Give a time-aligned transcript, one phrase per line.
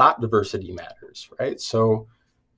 [0.00, 1.60] thought diversity matters, right?
[1.60, 2.08] So,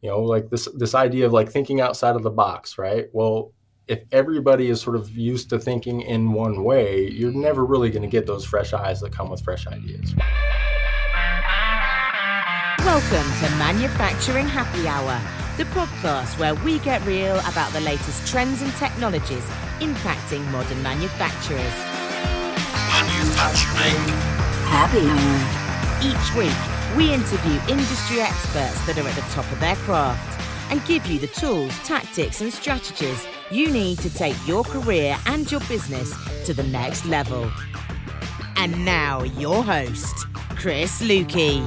[0.01, 3.07] you know, like this this idea of like thinking outside of the box, right?
[3.13, 3.53] Well,
[3.89, 8.03] if everybody is sort of used to thinking in one way, you're never really going
[8.03, 10.15] to get those fresh eyes that come with fresh ideas.
[12.79, 15.21] Welcome to Manufacturing Happy Hour,
[15.57, 19.51] the podcast where we get real about the latest trends and technologies
[19.81, 21.77] impacting modern manufacturers.
[22.95, 23.99] Manufacturing
[24.71, 25.59] Happy Hour.
[26.05, 30.39] Each week, we interview industry experts that are at the top of their craft
[30.71, 35.51] and give you the tools, tactics, and strategies you need to take your career and
[35.51, 36.13] your business
[36.45, 37.51] to the next level.
[38.57, 40.15] And now, your host,
[40.51, 41.63] Chris Luecke.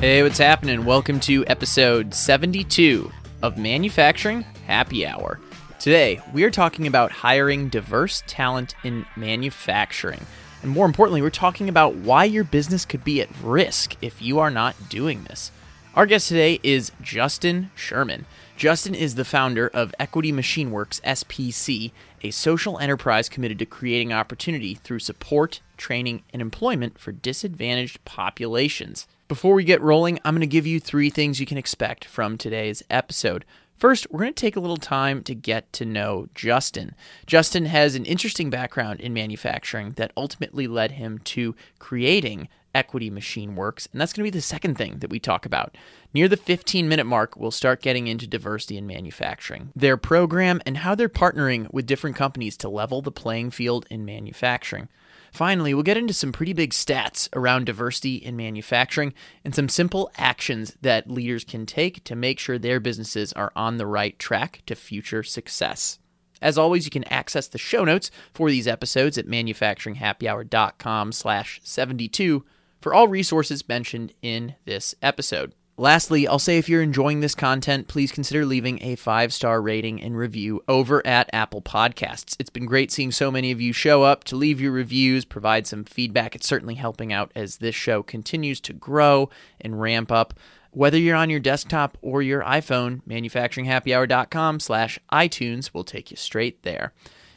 [0.00, 0.86] Hey, what's happening?
[0.86, 5.38] Welcome to episode 72 of Manufacturing Happy Hour.
[5.78, 10.24] Today, we are talking about hiring diverse talent in manufacturing.
[10.62, 14.38] And more importantly, we're talking about why your business could be at risk if you
[14.38, 15.52] are not doing this.
[15.94, 18.26] Our guest today is Justin Sherman.
[18.56, 21.92] Justin is the founder of Equity Machine Works SPC,
[22.22, 29.06] a social enterprise committed to creating opportunity through support, training, and employment for disadvantaged populations.
[29.28, 32.36] Before we get rolling, I'm going to give you three things you can expect from
[32.36, 33.44] today's episode.
[33.78, 36.96] First, we're going to take a little time to get to know Justin.
[37.26, 43.54] Justin has an interesting background in manufacturing that ultimately led him to creating Equity Machine
[43.54, 45.76] Works, and that's going to be the second thing that we talk about.
[46.12, 50.78] Near the 15 minute mark, we'll start getting into diversity in manufacturing, their program, and
[50.78, 54.88] how they're partnering with different companies to level the playing field in manufacturing.
[55.32, 59.12] Finally, we'll get into some pretty big stats around diversity in manufacturing
[59.44, 63.76] and some simple actions that leaders can take to make sure their businesses are on
[63.76, 65.98] the right track to future success.
[66.40, 72.44] As always, you can access the show notes for these episodes at manufacturinghappyhour.com slash 72
[72.80, 75.52] for all resources mentioned in this episode.
[75.80, 80.02] Lastly, I'll say if you're enjoying this content, please consider leaving a five star rating
[80.02, 82.34] and review over at Apple Podcasts.
[82.40, 85.68] It's been great seeing so many of you show up to leave your reviews, provide
[85.68, 86.34] some feedback.
[86.34, 89.30] It's certainly helping out as this show continues to grow
[89.60, 90.34] and ramp up.
[90.72, 96.60] Whether you're on your desktop or your iPhone, manufacturinghappyhour.com slash iTunes will take you straight
[96.64, 96.92] there.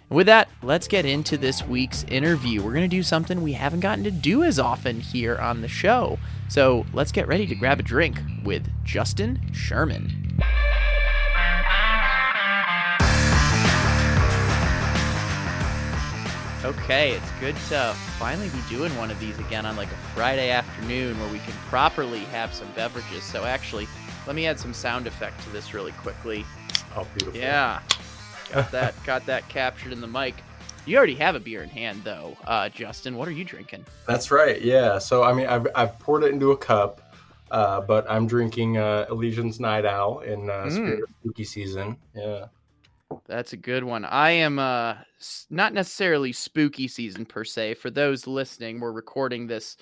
[0.09, 2.63] And with that, let's get into this week's interview.
[2.63, 5.67] We're going to do something we haven't gotten to do as often here on the
[5.67, 6.17] show.
[6.51, 10.37] So let's get ready to grab a drink with Justin Sherman.
[16.65, 20.49] Okay, it's good to finally be doing one of these again on like a Friday
[20.49, 23.23] afternoon where we can properly have some beverages.
[23.23, 23.87] So actually,
[24.27, 26.45] let me add some sound effect to this really quickly.
[26.97, 27.39] Oh, beautiful.
[27.39, 27.79] Yeah.
[28.51, 30.35] Got that got that captured in the mic.
[30.85, 33.15] You already have a beer in hand though, uh, Justin.
[33.15, 33.85] What are you drinking?
[34.07, 34.59] That's right.
[34.61, 34.97] Yeah.
[34.97, 37.13] So I mean, I've, I've poured it into a cup,
[37.51, 40.71] uh, but I'm drinking uh, Elysian's Night Owl in uh, Mm.
[40.71, 41.97] spirit of spooky season.
[42.15, 42.45] Yeah.
[43.27, 44.05] That's a good one.
[44.05, 44.95] I am uh
[45.49, 47.75] not necessarily spooky season per se.
[47.75, 49.77] For those listening, we're recording this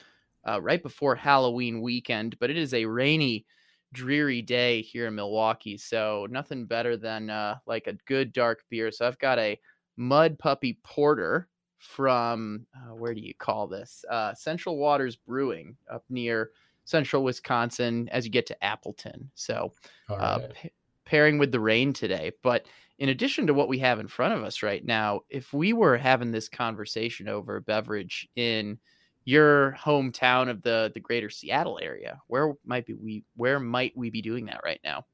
[0.47, 3.45] uh, right before Halloween weekend, but it is a rainy,
[3.93, 5.77] dreary day here in Milwaukee.
[5.77, 8.91] So nothing better than uh, like a good dark beer.
[8.91, 9.59] So I've got a
[9.99, 14.05] Mud Puppy Porter from uh, where do you call this?
[14.09, 16.51] Uh, Central Waters Brewing up near
[16.85, 19.29] Central Wisconsin as you get to Appleton.
[19.35, 19.73] So
[20.09, 20.53] uh, right.
[20.55, 20.69] pa-
[21.05, 22.31] pairing with the rain today.
[22.41, 22.65] But
[22.97, 25.97] in addition to what we have in front of us right now, if we were
[25.97, 28.79] having this conversation over a beverage in
[29.25, 34.09] your hometown of the the greater Seattle area, where might be we where might we
[34.09, 35.05] be doing that right now?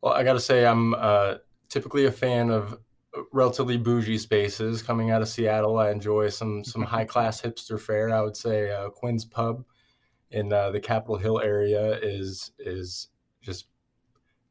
[0.00, 1.36] Well, I got to say, I'm uh,
[1.68, 2.78] typically a fan of
[3.32, 5.78] relatively bougie spaces coming out of Seattle.
[5.78, 8.12] I enjoy some some high class hipster fare.
[8.12, 9.64] I would say uh, Quinn's Pub
[10.30, 13.08] in uh, the Capitol Hill area is is
[13.42, 13.66] just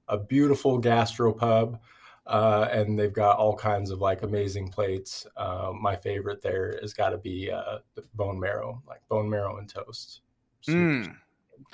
[0.07, 1.79] a beautiful gastro pub,
[2.27, 5.25] uh, and they've got all kinds of like amazing plates.
[5.35, 9.57] Uh, my favorite there has got to be uh, the bone marrow, like bone marrow
[9.57, 10.21] and toast.
[10.67, 11.15] Mm.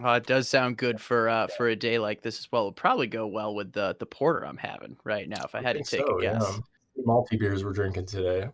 [0.03, 2.63] Uh, it does sound good for uh, for a day like this as well.
[2.63, 5.43] It'll probably go well with the the porter I'm having right now.
[5.43, 6.59] If I had to take so, a guess.
[7.05, 8.49] Multi beers we're drinking today.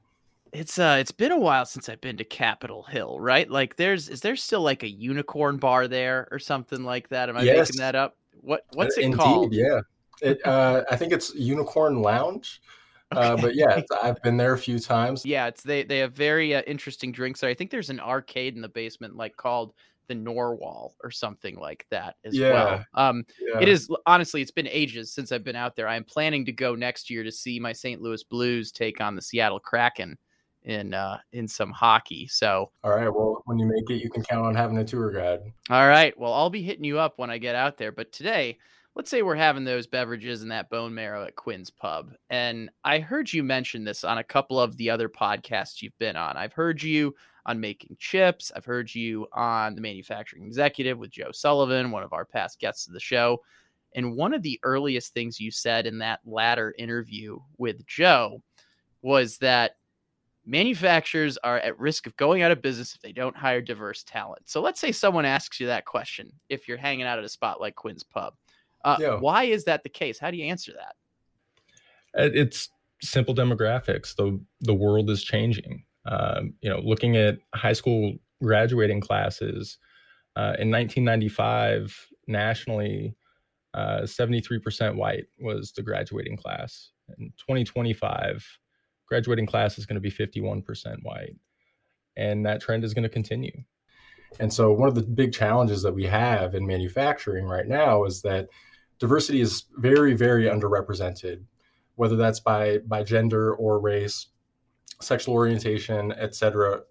[0.54, 3.50] It's uh it's been a while since I've been to Capitol Hill, right?
[3.50, 7.30] Like there's is there still like a unicorn bar there or something like that?
[7.30, 7.70] Am I Yes.
[7.70, 8.18] making that up?
[8.42, 9.54] What what's it Indeed, called?
[9.54, 9.82] Yeah,
[10.22, 10.46] it.
[10.46, 12.62] Uh, I think it's Unicorn Lounge.
[13.12, 15.26] Uh, but yeah, I've been there a few times.
[15.26, 17.50] Yeah, it's they they have very uh, interesting drinks there.
[17.50, 19.74] I think there's an arcade in the basement like called
[20.08, 22.78] the Narwhal or something like that as well.
[22.78, 22.84] Yeah.
[22.94, 23.60] Um Yeah.
[23.60, 25.88] it is honestly it's been ages since I've been out there.
[25.88, 28.02] I'm planning to go next year to see my St.
[28.02, 30.18] Louis Blues take on the Seattle Kraken
[30.66, 32.28] in uh, in some hockey.
[32.28, 33.10] So, all right.
[33.10, 35.42] Well, when you make it, you can count on having a tour guide.
[35.70, 36.18] All right.
[36.20, 37.92] Well, I'll be hitting you up when I get out there.
[37.92, 38.58] But today,
[38.96, 43.00] let's say we're having those beverages and that bone marrow at Quinn's Pub, and I
[43.00, 46.36] heard you mention this on a couple of the other podcasts you've been on.
[46.36, 48.52] I've heard you on making chips.
[48.56, 52.88] I've heard you on the manufacturing executive with Joe Sullivan, one of our past guests
[52.88, 53.42] of the show.
[53.94, 58.42] And one of the earliest things you said in that latter interview with Joe
[59.02, 59.78] was that
[60.46, 64.42] manufacturers are at risk of going out of business if they don't hire diverse talent.
[64.46, 67.62] So let's say someone asks you that question if you're hanging out at a spot
[67.62, 68.34] like Quinn's Pub.
[68.84, 69.16] Uh, yeah.
[69.16, 70.20] Why is that the case?
[70.20, 72.34] How do you answer that?
[72.36, 72.70] It's
[73.02, 74.16] simple demographics.
[74.16, 75.84] the The world is changing.
[76.06, 79.78] Um, you know, looking at high school graduating classes
[80.36, 83.16] uh, in 1995 nationally,
[83.74, 86.92] uh, 73% white was the graduating class.
[87.18, 88.46] In 2025,
[89.08, 90.64] graduating class is going to be 51%
[91.04, 91.36] white.
[92.18, 93.64] And that trend is going to continue.
[94.40, 98.22] And so, one of the big challenges that we have in manufacturing right now is
[98.24, 98.48] that
[99.00, 101.44] diversity is very, very underrepresented,
[101.96, 104.28] whether that's by, by gender or race,
[105.02, 106.82] sexual orientation, et cetera,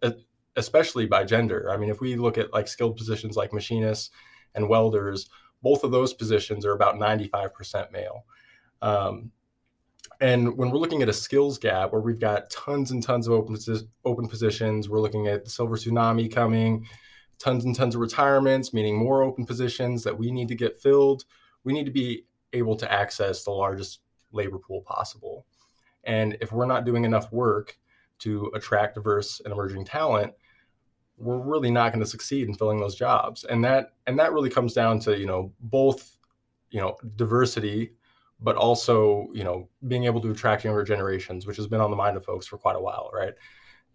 [0.56, 1.70] especially by gender.
[1.70, 4.10] I mean, if we look at like skilled positions like machinists
[4.54, 5.28] and welders,
[5.62, 8.24] both of those positions are about 95% male.
[8.82, 9.32] Um,
[10.20, 13.32] and when we're looking at a skills gap where we've got tons and tons of
[13.32, 13.56] open,
[14.04, 16.86] open positions, we're looking at the silver tsunami coming,
[17.38, 21.24] tons and tons of retirements, meaning more open positions that we need to get filled.
[21.64, 24.00] We need to be able to access the largest
[24.32, 25.46] labor pool possible.
[26.04, 27.78] And if we're not doing enough work
[28.20, 30.32] to attract diverse and emerging talent,
[31.16, 33.44] we're really not going to succeed in filling those jobs.
[33.44, 36.19] And that and that really comes down to, you know, both,
[36.70, 37.93] you know, diversity
[38.40, 41.96] but also you know being able to attract younger generations which has been on the
[41.96, 43.34] mind of folks for quite a while right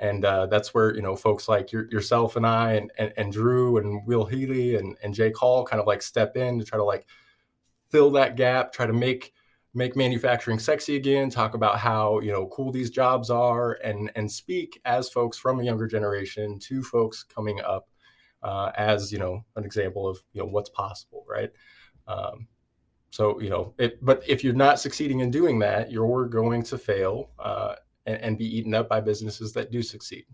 [0.01, 3.33] and uh, that's where you know folks like your, yourself and i and, and, and,
[3.33, 6.77] drew and will healy and, and jake hall kind of like step in to try
[6.77, 7.05] to like
[7.89, 9.33] fill that gap try to make
[9.73, 14.31] make manufacturing sexy again talk about how you know cool these jobs are and and
[14.31, 17.87] speak as folks from a younger generation to folks coming up
[18.41, 21.51] uh, as you know an example of you know what's possible right
[22.07, 22.47] um,
[23.11, 26.77] so you know, it, but if you're not succeeding in doing that, you're going to
[26.77, 27.75] fail uh,
[28.05, 30.25] and, and, be eaten up by businesses that do succeed.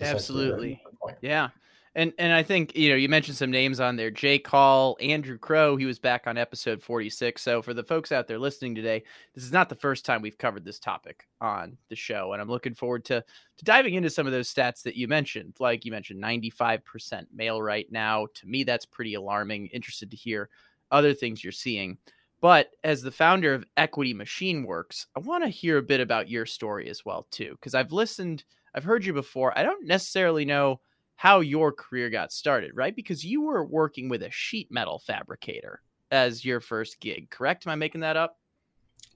[0.00, 0.80] Absolutely,
[1.20, 1.48] yeah.
[1.98, 4.12] And and I think you know you mentioned some names on there.
[4.12, 5.74] Jake Hall, Andrew Crow.
[5.74, 7.42] He was back on episode forty six.
[7.42, 9.02] So for the folks out there listening today,
[9.34, 12.48] this is not the first time we've covered this topic on the show, and I'm
[12.48, 13.24] looking forward to
[13.56, 15.54] to diving into some of those stats that you mentioned.
[15.58, 18.28] Like you mentioned, ninety five percent male right now.
[18.32, 19.66] To me, that's pretty alarming.
[19.66, 20.50] Interested to hear
[20.92, 21.98] other things you're seeing.
[22.40, 26.30] But as the founder of Equity Machine Works, I want to hear a bit about
[26.30, 29.58] your story as well too, because I've listened, I've heard you before.
[29.58, 30.80] I don't necessarily know
[31.18, 32.96] how your career got started, right?
[32.96, 37.66] Because you were working with a sheet metal fabricator as your first gig, correct?
[37.66, 38.38] Am I making that up?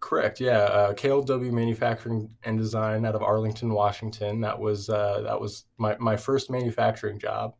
[0.01, 0.41] Correct.
[0.41, 4.41] Yeah, uh, KLW Manufacturing and Design out of Arlington, Washington.
[4.41, 7.55] That was uh, that was my my first manufacturing job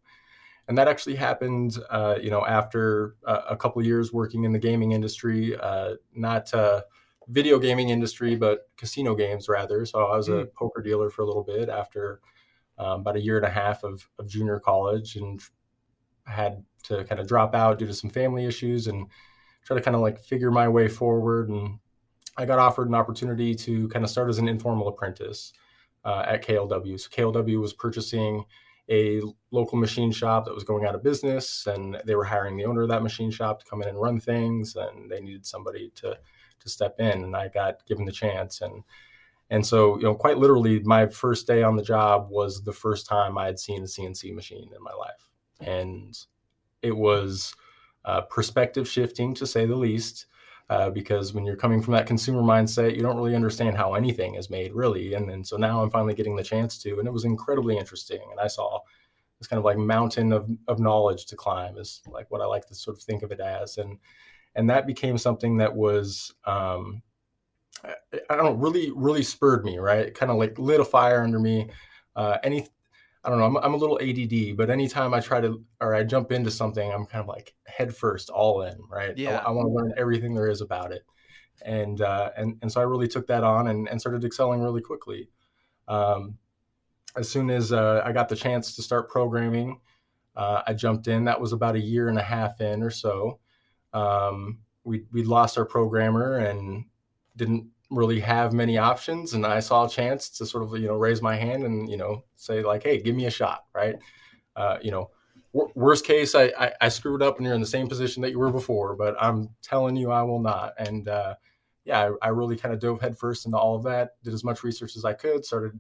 [0.69, 4.59] and that actually happened, uh, you know, after a, a couple years working in the
[4.59, 6.83] gaming industry, uh, not uh,
[7.29, 9.85] video gaming industry, but casino games rather.
[9.85, 10.43] So I was mm.
[10.43, 12.21] a poker dealer for a little bit after
[12.79, 15.41] um, about a year and a half of, of junior college, and
[16.27, 19.07] I had to kind of drop out due to some family issues and
[19.65, 21.49] try to kind of like figure my way forward.
[21.49, 21.79] And
[22.37, 25.53] I got offered an opportunity to kind of start as an informal apprentice
[26.05, 26.99] uh, at KLW.
[26.99, 28.45] So KLW was purchasing
[28.91, 32.65] a local machine shop that was going out of business and they were hiring the
[32.65, 35.91] owner of that machine shop to come in and run things and they needed somebody
[35.95, 36.19] to
[36.59, 38.83] to step in and I got given the chance and
[39.53, 43.07] and so you know quite literally my first day on the job was the first
[43.07, 45.29] time I had seen a CNC machine in my life
[45.61, 46.19] and
[46.81, 47.55] it was
[48.05, 50.27] uh, perspective shifting to say the least
[50.71, 54.37] uh, because when you're coming from that consumer mindset, you don't really understand how anything
[54.37, 55.13] is made, really.
[55.13, 58.21] And, so now I'm finally getting the chance to, and it was incredibly interesting.
[58.31, 58.81] And I saw
[59.39, 62.67] this kind of like mountain of, of knowledge to climb, is like what I like
[62.69, 63.77] to sort of think of it as.
[63.77, 63.99] And
[64.55, 67.03] and that became something that was um,
[67.85, 67.95] I,
[68.31, 70.07] I don't know, really, really spurred me, right?
[70.07, 71.71] It kind of like lit a fire under me.
[72.15, 72.69] Uh, any
[73.25, 73.45] I don't know.
[73.45, 76.93] I'm, I'm a little ADD, but anytime I try to or I jump into something,
[76.93, 79.17] I'm kind of like head first, all in, right?
[79.17, 79.39] Yeah.
[79.39, 81.05] I, I want to learn everything there is about it,
[81.65, 84.81] and uh, and and so I really took that on and, and started excelling really
[84.81, 85.29] quickly.
[85.87, 86.39] Um,
[87.17, 89.81] as soon as uh, I got the chance to start programming,
[90.35, 91.27] uh, I jumped in.
[91.27, 93.39] That was about a year and a half in or so.
[93.93, 96.87] Um, we we lost our programmer and
[97.37, 100.97] didn't really have many options and i saw a chance to sort of you know
[100.97, 103.97] raise my hand and you know say like hey give me a shot right?
[104.57, 105.11] Uh, you know
[105.53, 108.39] worst case I, I, I screwed up and you're in the same position that you
[108.39, 110.73] were before but i'm telling you i will not.
[110.79, 111.35] And uh,
[111.85, 114.63] yeah I, I really kind of dove headfirst into all of that did as much
[114.63, 115.79] research as i could started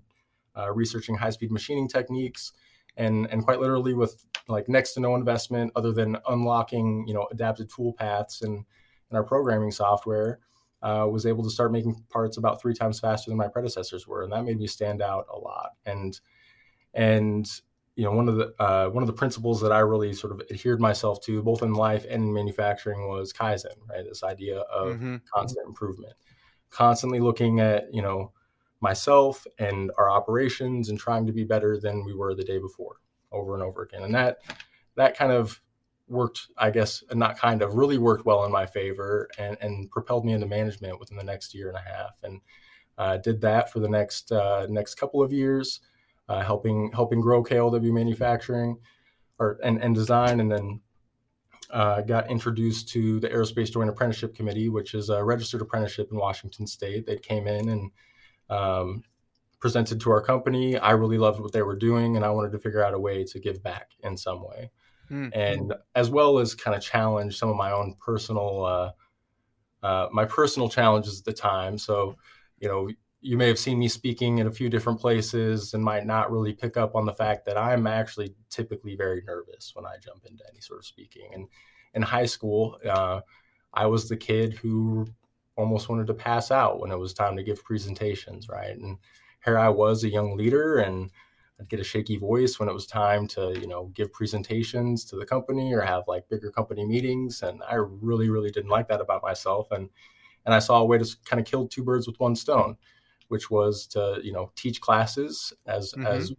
[0.57, 2.53] uh, researching high speed machining techniques
[2.97, 7.27] and and quite literally with like next to no investment other than unlocking you know
[7.31, 8.65] adapted tool paths and
[9.09, 10.41] and our programming software
[10.83, 14.23] uh, was able to start making parts about three times faster than my predecessors were,
[14.23, 15.71] and that made me stand out a lot.
[15.87, 16.19] And
[16.95, 17.49] and
[17.95, 20.43] you know one of the uh, one of the principles that I really sort of
[20.51, 23.77] adhered myself to, both in life and in manufacturing, was kaizen.
[23.89, 25.17] Right, this idea of mm-hmm.
[25.33, 26.15] constant improvement,
[26.71, 28.33] constantly looking at you know
[28.81, 32.97] myself and our operations and trying to be better than we were the day before,
[33.31, 34.03] over and over again.
[34.03, 34.39] And that
[34.97, 35.61] that kind of
[36.13, 40.25] worked, I guess, not kind of, really worked well in my favor and, and propelled
[40.25, 42.23] me into management within the next year and a half.
[42.23, 42.41] And
[42.99, 45.81] uh, did that for the next uh, next couple of years,
[46.29, 48.79] uh, helping helping grow KLW manufacturing
[49.39, 50.81] or and, and design, and then
[51.71, 56.19] uh, got introduced to the Aerospace Joint Apprenticeship Committee, which is a registered apprenticeship in
[56.19, 57.07] Washington State.
[57.07, 57.91] They came in and
[58.51, 59.03] um,
[59.59, 60.77] presented to our company.
[60.77, 63.25] I really loved what they were doing, and I wanted to figure out a way
[63.25, 64.71] to give back in some way
[65.13, 65.29] mm-hmm.
[65.33, 68.93] and as well as kind of challenge some of my own personal uh,
[69.83, 71.77] uh, my personal challenges at the time.
[71.77, 72.17] So,
[72.59, 72.89] you know,
[73.21, 76.53] you may have seen me speaking in a few different places and might not really
[76.53, 80.45] pick up on the fact that I'm actually typically very nervous when I jump into
[80.51, 81.31] any sort of speaking.
[81.33, 81.49] And
[81.95, 83.21] in high school, uh,
[83.75, 85.07] I was the kid who
[85.57, 88.77] almost wanted to pass out when it was time to give presentations, right?
[88.77, 88.99] And
[89.45, 91.11] here I was, a young leader, and
[91.63, 95.17] I'd get a shaky voice when it was time to, you know, give presentations to
[95.17, 97.43] the company or have like bigger company meetings.
[97.43, 99.71] And I really, really didn't like that about myself.
[99.71, 99.89] And
[100.45, 102.77] and I saw a way to kind of kill two birds with one stone,
[103.29, 106.07] which was to, you know, teach classes as mm-hmm.
[106.07, 106.33] as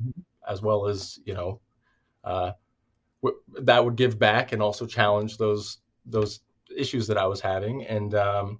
[0.48, 1.62] as well as, you know,
[2.26, 2.52] uh,
[3.24, 6.42] w- that would give back and also challenge those those
[6.76, 7.86] issues that I was having.
[7.86, 8.60] And um,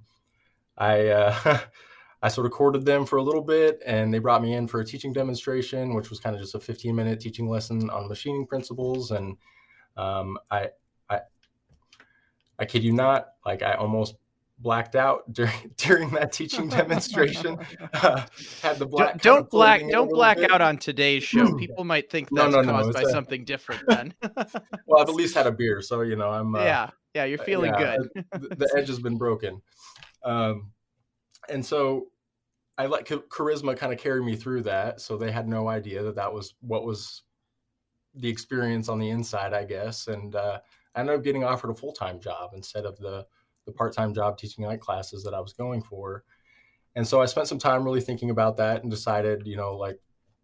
[0.78, 1.60] I uh,
[2.24, 4.80] I sort of courted them for a little bit, and they brought me in for
[4.80, 8.48] a teaching demonstration, which was kind of just a 15 minute teaching lesson on machining
[8.48, 9.12] principles.
[9.12, 9.36] And
[9.98, 10.70] um, I,
[11.10, 11.20] I,
[12.58, 14.16] I kid you not, like I almost
[14.58, 17.58] blacked out during during that teaching demonstration.
[17.94, 18.26] uh,
[18.62, 19.22] had the black.
[19.22, 19.82] Don't, don't black.
[19.90, 20.50] Don't black bit.
[20.50, 21.54] out on today's show.
[21.58, 23.84] People might think that's no, no, caused no, by a, something different.
[23.90, 24.14] Then.
[24.88, 26.56] well, I've at least had a beer, so you know I'm.
[26.56, 28.26] Uh, yeah, yeah, you're feeling yeah, good.
[28.32, 29.62] the, the, edge has been broken,
[30.24, 30.72] um,
[31.50, 32.08] and so
[32.78, 35.00] I let charisma kind of carry me through that.
[35.00, 37.24] So they had no idea that that was what was
[38.16, 40.08] the experience on the inside, I guess.
[40.08, 40.60] And uh,
[40.96, 43.26] I ended up getting offered a full time job instead of the
[43.66, 46.24] the part time job teaching night classes that I was going for.
[46.96, 50.00] And so I spent some time really thinking about that and decided, you know, like,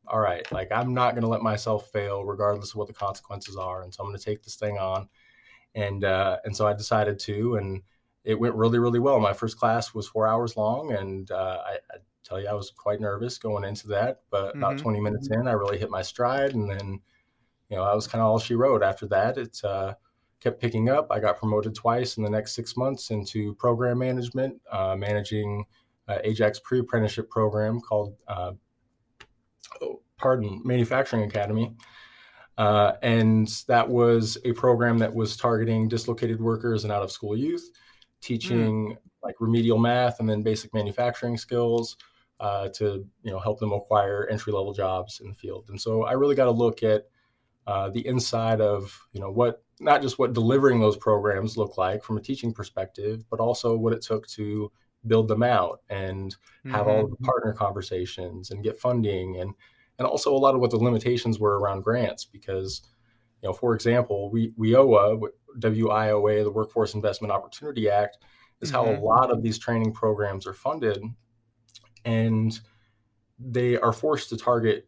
[0.08, 3.56] all right, like I'm not going to let myself fail regardless of what the consequences
[3.56, 3.84] are.
[3.84, 5.10] And so I'm going to take this thing on.
[5.76, 7.84] And uh, and so I decided to, and
[8.24, 9.20] it went really, really well.
[9.20, 11.98] My first class was four hours long, and uh, I, I
[12.30, 14.22] tell you, I was quite nervous going into that.
[14.30, 14.64] But mm-hmm.
[14.64, 16.54] about 20 minutes in, I really hit my stride.
[16.54, 17.00] And then,
[17.70, 18.84] you know, I was kind of all she wrote.
[18.84, 19.96] After that, it uh,
[20.40, 21.08] kept picking up.
[21.12, 25.66] I got promoted twice in the next six months into program management, uh, managing
[26.08, 28.52] uh, AJAC's pre apprenticeship program called, uh,
[29.82, 31.76] oh, pardon, Manufacturing Academy.
[32.58, 37.38] Uh, and that was a program that was targeting dislocated workers and out of school
[37.38, 37.72] youth,
[38.20, 38.98] teaching mm.
[39.24, 41.96] like remedial math and then basic manufacturing skills,
[42.39, 45.65] uh, to you know help them acquire entry level jobs in the field.
[45.69, 47.05] And so I really got to look at
[47.67, 52.03] uh, the inside of you know what not just what delivering those programs look like
[52.03, 54.72] from a teaching perspective, but also what it took to
[55.08, 56.89] build them out and have mm-hmm.
[56.89, 59.53] all the partner conversations and get funding and
[59.98, 62.81] and also a lot of what the limitations were around grants because
[63.41, 65.22] you know for example we WIOA
[65.60, 68.17] WIOA the Workforce Investment Opportunity Act
[68.62, 68.75] is mm-hmm.
[68.75, 69.03] how a mm-hmm.
[69.03, 71.01] lot of these training programs are funded
[72.06, 72.60] and
[73.39, 74.88] they are forced to target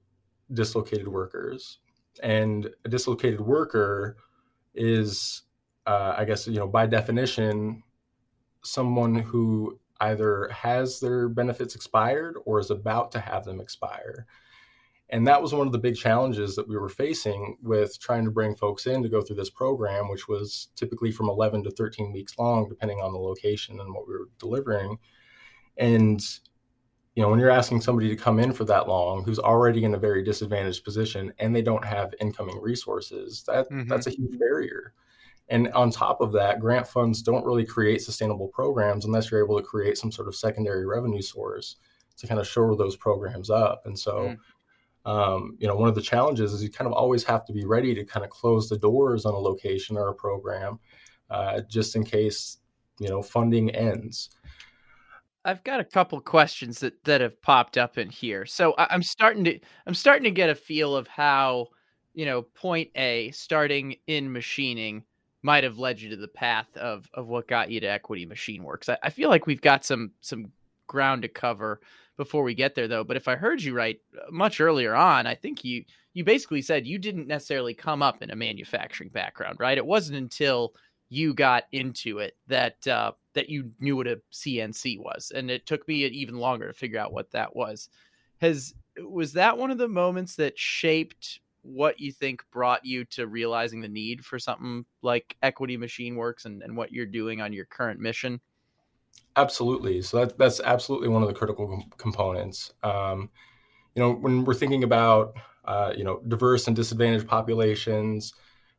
[0.53, 1.79] dislocated workers.
[2.21, 4.17] And a dislocated worker
[4.73, 5.43] is,
[5.87, 7.83] uh, I guess, you know, by definition,
[8.63, 14.25] someone who either has their benefits expired or is about to have them expire.
[15.09, 18.31] And that was one of the big challenges that we were facing with trying to
[18.31, 22.13] bring folks in to go through this program, which was typically from 11 to 13
[22.13, 24.97] weeks long, depending on the location and what we were delivering.
[25.77, 26.21] And
[27.15, 29.93] you know, when you're asking somebody to come in for that long who's already in
[29.93, 33.87] a very disadvantaged position and they don't have incoming resources, that mm-hmm.
[33.87, 34.93] that's a huge barrier.
[35.49, 39.57] And on top of that, grant funds don't really create sustainable programs unless you're able
[39.59, 41.75] to create some sort of secondary revenue source
[42.17, 43.81] to kind of shore those programs up.
[43.85, 44.37] And so,
[45.05, 45.11] mm.
[45.11, 47.65] um, you know, one of the challenges is you kind of always have to be
[47.65, 50.79] ready to kind of close the doors on a location or a program
[51.29, 52.57] uh, just in case,
[52.99, 54.29] you know, funding ends.
[55.43, 58.45] I've got a couple questions that that have popped up in here.
[58.45, 61.67] So I, I'm starting to I'm starting to get a feel of how
[62.13, 65.03] you know point A starting in machining
[65.43, 68.63] might have led you to the path of of what got you to Equity Machine
[68.63, 68.89] Works.
[68.89, 70.51] I, I feel like we've got some some
[70.87, 71.81] ground to cover
[72.17, 73.03] before we get there though.
[73.03, 76.61] But if I heard you right uh, much earlier on, I think you you basically
[76.61, 79.77] said you didn't necessarily come up in a manufacturing background, right?
[79.77, 80.73] It wasn't until
[81.09, 85.65] you got into it that uh, that you knew what a CNC was, and it
[85.65, 87.89] took me even longer to figure out what that was.
[88.39, 93.27] Has was that one of the moments that shaped what you think brought you to
[93.27, 97.53] realizing the need for something like Equity Machine Works and, and what you're doing on
[97.53, 98.41] your current mission?
[99.35, 100.01] Absolutely.
[100.01, 102.73] So that, that's absolutely one of the critical com- components.
[102.83, 103.29] Um,
[103.95, 105.35] you know, when we're thinking about
[105.65, 108.33] uh, you know diverse and disadvantaged populations,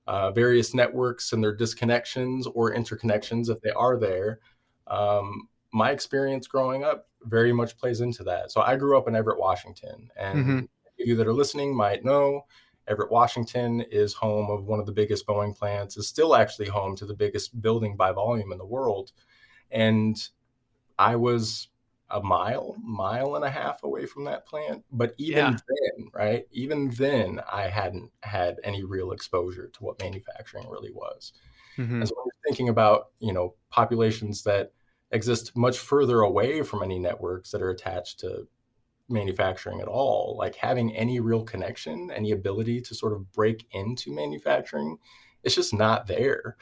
[0.06, 4.40] uh, various networks and their disconnections or interconnections, if they are there,
[4.86, 8.50] um, my experience growing up very much plays into that.
[8.50, 10.60] So I grew up in Everett, Washington, and mm-hmm.
[10.98, 12.44] you that are listening might know
[12.88, 16.96] Everett, Washington is home of one of the biggest Boeing plants, is still actually home
[16.96, 19.12] to the biggest building by volume in the world.
[19.70, 20.16] And
[20.98, 21.68] I was
[22.12, 24.84] a mile, mile and a half away from that plant.
[24.92, 25.50] But even yeah.
[25.50, 31.32] then, right, even then, I hadn't had any real exposure to what manufacturing really was.
[31.78, 32.00] Mm-hmm.
[32.00, 34.72] And so when you're thinking about, you know, populations that
[35.10, 38.46] exist much further away from any networks that are attached to
[39.08, 44.14] manufacturing at all, like having any real connection, any ability to sort of break into
[44.14, 44.98] manufacturing,
[45.42, 46.56] it's just not there.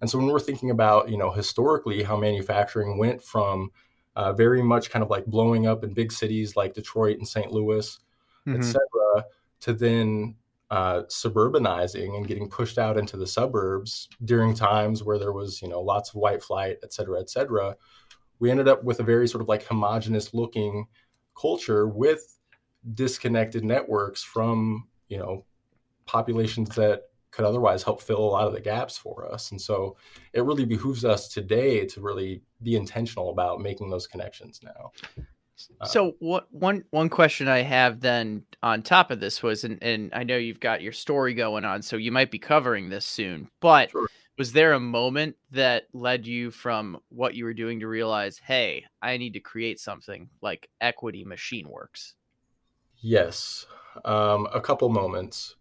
[0.00, 3.70] And so when we're thinking about, you know, historically how manufacturing went from
[4.16, 7.52] uh, very much kind of like blowing up in big cities like Detroit and St.
[7.52, 7.98] Louis,
[8.46, 8.60] mm-hmm.
[8.60, 9.24] et cetera,
[9.60, 10.34] to then
[10.70, 15.68] uh, suburbanizing and getting pushed out into the suburbs during times where there was, you
[15.68, 17.76] know, lots of white flight, et cetera, et cetera.
[18.40, 20.86] We ended up with a very sort of like homogenous looking
[21.36, 22.36] culture with
[22.94, 25.44] disconnected networks from you know
[26.06, 29.96] populations that could otherwise help fill a lot of the gaps for us and so
[30.32, 34.90] it really behooves us today to really be intentional about making those connections now
[35.80, 39.82] uh, so what one one question I have then on top of this was and,
[39.82, 43.06] and I know you've got your story going on, so you might be covering this
[43.06, 44.06] soon, but sure
[44.38, 48.84] was there a moment that led you from what you were doing to realize, hey,
[49.00, 52.14] I need to create something like Equity Machine Works?
[52.98, 53.66] Yes,
[54.04, 55.56] um, a couple moments.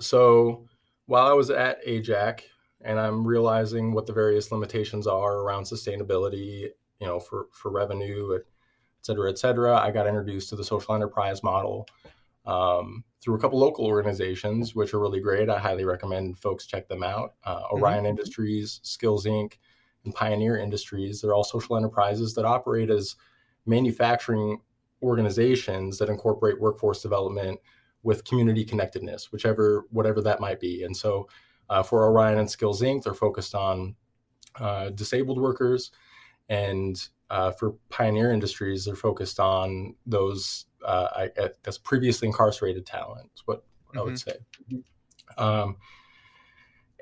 [0.00, 0.66] So
[1.06, 2.42] while I was at AJAC
[2.84, 6.68] and I'm realizing what the various limitations are around sustainability,
[7.00, 8.42] you know, for, for revenue, et
[9.02, 11.86] cetera, et cetera, I got introduced to the social enterprise model
[12.44, 15.48] um, through a couple local organizations, which are really great.
[15.48, 17.34] I highly recommend folks check them out.
[17.44, 17.76] Uh, mm-hmm.
[17.76, 18.06] Orion mm-hmm.
[18.06, 19.54] Industries, Skills Inc.,
[20.04, 21.20] and Pioneer Industries.
[21.20, 23.14] They're all social enterprises that operate as
[23.66, 24.60] manufacturing
[25.02, 27.60] organizations that incorporate workforce development
[28.02, 30.82] with community connectedness, whichever whatever that might be.
[30.82, 31.28] And so,
[31.72, 33.96] uh, for Orion and Skills Inc., they're focused on
[34.56, 35.90] uh, disabled workers,
[36.48, 42.86] and uh, for Pioneer Industries, they're focused on those uh, I, I guess previously incarcerated
[42.86, 43.98] talent is what, mm-hmm.
[43.98, 44.76] I would mm-hmm.
[44.76, 44.82] say.
[45.38, 45.76] Um,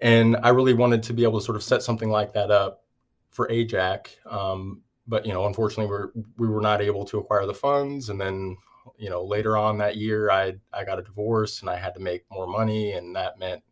[0.01, 2.85] and I really wanted to be able to sort of set something like that up
[3.31, 4.09] for AJAC.
[4.31, 8.09] Um, but you know, unfortunately, we we were not able to acquire the funds.
[8.09, 8.57] And then,
[8.97, 12.01] you know, later on that year, I I got a divorce and I had to
[12.01, 13.63] make more money, and that meant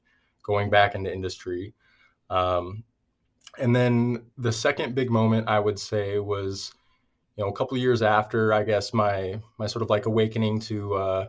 [0.48, 1.74] going back into industry.
[2.30, 2.82] Um,
[3.58, 6.72] and then the second big moment I would say was
[7.36, 10.58] you know, a couple of years after, I guess my my sort of like awakening
[10.60, 11.28] to, uh,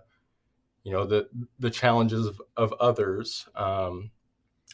[0.83, 1.29] you know, the
[1.59, 4.09] the challenges of, of others um,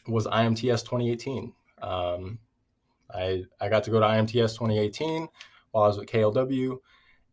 [0.06, 1.52] was IMTS 2018.
[1.82, 2.38] Um,
[3.12, 5.28] I I got to go to IMTS 2018
[5.72, 6.78] while I was at KLW,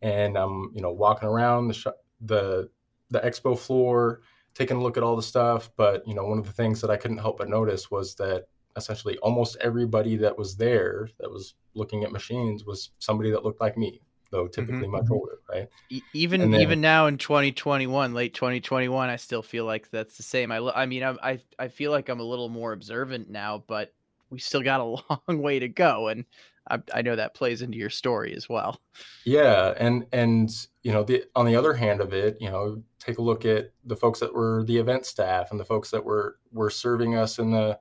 [0.02, 2.70] and I'm you know walking around the sh- the
[3.10, 4.20] the expo floor,
[4.54, 5.70] taking a look at all the stuff.
[5.76, 8.46] But you know, one of the things that I couldn't help but notice was that
[8.76, 13.62] essentially almost everybody that was there that was looking at machines was somebody that looked
[13.62, 14.92] like me though typically mm-hmm.
[14.92, 15.14] much mm-hmm.
[15.14, 15.70] older right
[16.14, 20.52] even then, even now in 2021 late 2021 i still feel like that's the same
[20.52, 23.94] i i mean I i feel like i'm a little more observant now but
[24.34, 24.84] we still got a
[25.30, 26.26] long way to go and
[26.70, 28.80] I, I know that plays into your story as well
[29.26, 30.50] yeah and and
[30.82, 33.72] you know the on the other hand of it you know take a look at
[33.86, 37.40] the folks that were the event staff and the folks that were were serving us
[37.40, 37.80] in the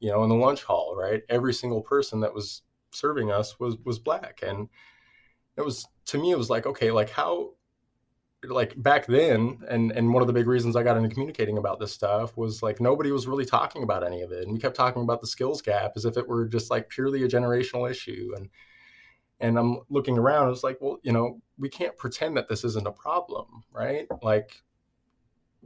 [0.00, 1.22] you know, in the lunch hall, right?
[1.28, 4.68] Every single person that was serving us was was black, and
[5.56, 7.50] it was to me, it was like, okay, like how,
[8.44, 11.78] like back then, and and one of the big reasons I got into communicating about
[11.78, 14.76] this stuff was like nobody was really talking about any of it, and we kept
[14.76, 18.32] talking about the skills gap as if it were just like purely a generational issue,
[18.36, 18.48] and
[19.40, 22.86] and I'm looking around, it's like, well, you know, we can't pretend that this isn't
[22.86, 24.06] a problem, right?
[24.22, 24.62] Like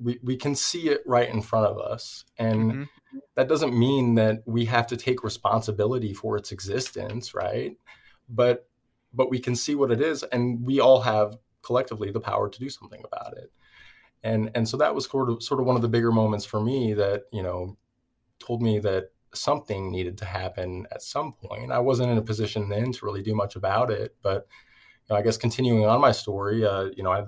[0.01, 2.25] we, we can see it right in front of us.
[2.39, 3.19] And mm-hmm.
[3.35, 7.77] that doesn't mean that we have to take responsibility for its existence, right?
[8.29, 8.69] But
[9.13, 12.59] but we can see what it is and we all have collectively the power to
[12.59, 13.53] do something about it.
[14.22, 16.61] And and so that was sort of sort of one of the bigger moments for
[16.61, 17.77] me that, you know,
[18.38, 21.72] told me that something needed to happen at some point.
[21.72, 24.46] I wasn't in a position then to really do much about it, but
[25.09, 27.24] you know, I guess continuing on my story, uh, you know, I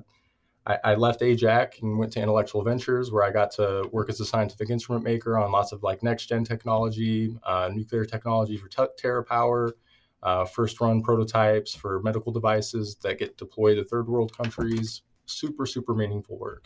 [0.83, 4.27] I, left AJAC and went to Intellectual Ventures, where I got to work as a
[4.27, 8.83] scientific instrument maker on lots of like next gen technology, uh, nuclear technology for t-
[9.01, 9.73] TerraPower,
[10.27, 15.03] uh, first run prototypes for medical devices that get deployed to third world countries.
[15.27, 16.65] Super, super meaningful work.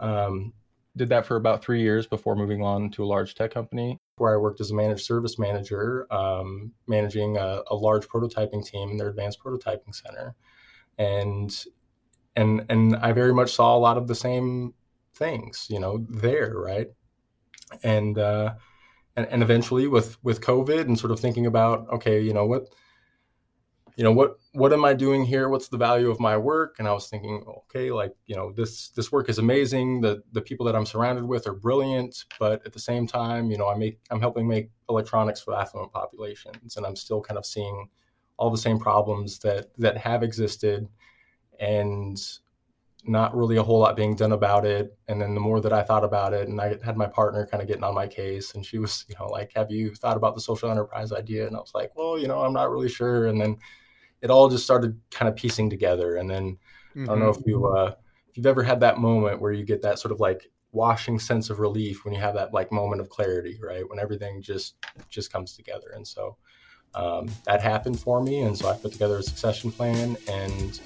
[0.00, 0.52] Um,
[0.96, 4.34] did that for about three years before moving on to a large tech company where
[4.34, 8.96] I worked as a managed service manager, um, managing a, a, large prototyping team in
[8.96, 10.34] their advanced prototyping center.
[10.98, 11.56] And
[12.34, 14.74] and and I very much saw a lot of the same
[15.14, 16.88] things, you know, there, right?
[17.84, 18.54] And uh,
[19.16, 22.68] and and eventually with with COVID and sort of thinking about, okay, you know what,
[23.96, 25.48] you know what what am I doing here?
[25.48, 26.76] What's the value of my work?
[26.78, 30.00] And I was thinking, okay, like you know, this this work is amazing.
[30.00, 33.58] The the people that I'm surrounded with are brilliant, but at the same time, you
[33.58, 37.46] know, I make I'm helping make electronics for affluent populations, and I'm still kind of
[37.46, 37.88] seeing
[38.38, 40.88] all the same problems that that have existed
[41.60, 42.20] and
[43.04, 44.96] not really a whole lot being done about it.
[45.08, 47.60] And then the more that I thought about it, and I had my partner kind
[47.60, 50.34] of getting on my case, and she was, you know, like, "Have you thought about
[50.34, 53.26] the social enterprise idea?" And I was like, "Well, you know, I'm not really sure."
[53.26, 53.56] And then
[54.20, 56.16] it all just started kind of piecing together.
[56.16, 56.58] And then
[56.94, 57.04] mm-hmm.
[57.04, 57.76] I don't know if you mm-hmm.
[57.76, 57.94] uh,
[58.28, 61.50] if you've ever had that moment where you get that sort of like washing sense
[61.50, 63.88] of relief when you have that like moment of clarity, right?
[63.88, 64.76] When everything just
[65.10, 65.92] just comes together.
[65.94, 66.36] And so
[66.94, 70.80] um, that happened for me, and so I put together a succession plan and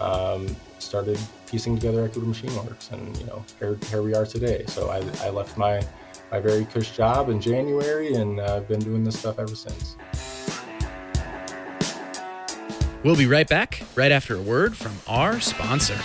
[0.00, 4.64] um, started piecing together Equity Machine Works, and you know, here, here we are today.
[4.66, 5.82] So I, I left my
[6.30, 9.96] my very cush job in January, and I've uh, been doing this stuff ever since.
[13.04, 15.98] We'll be right back, right after a word from our sponsor.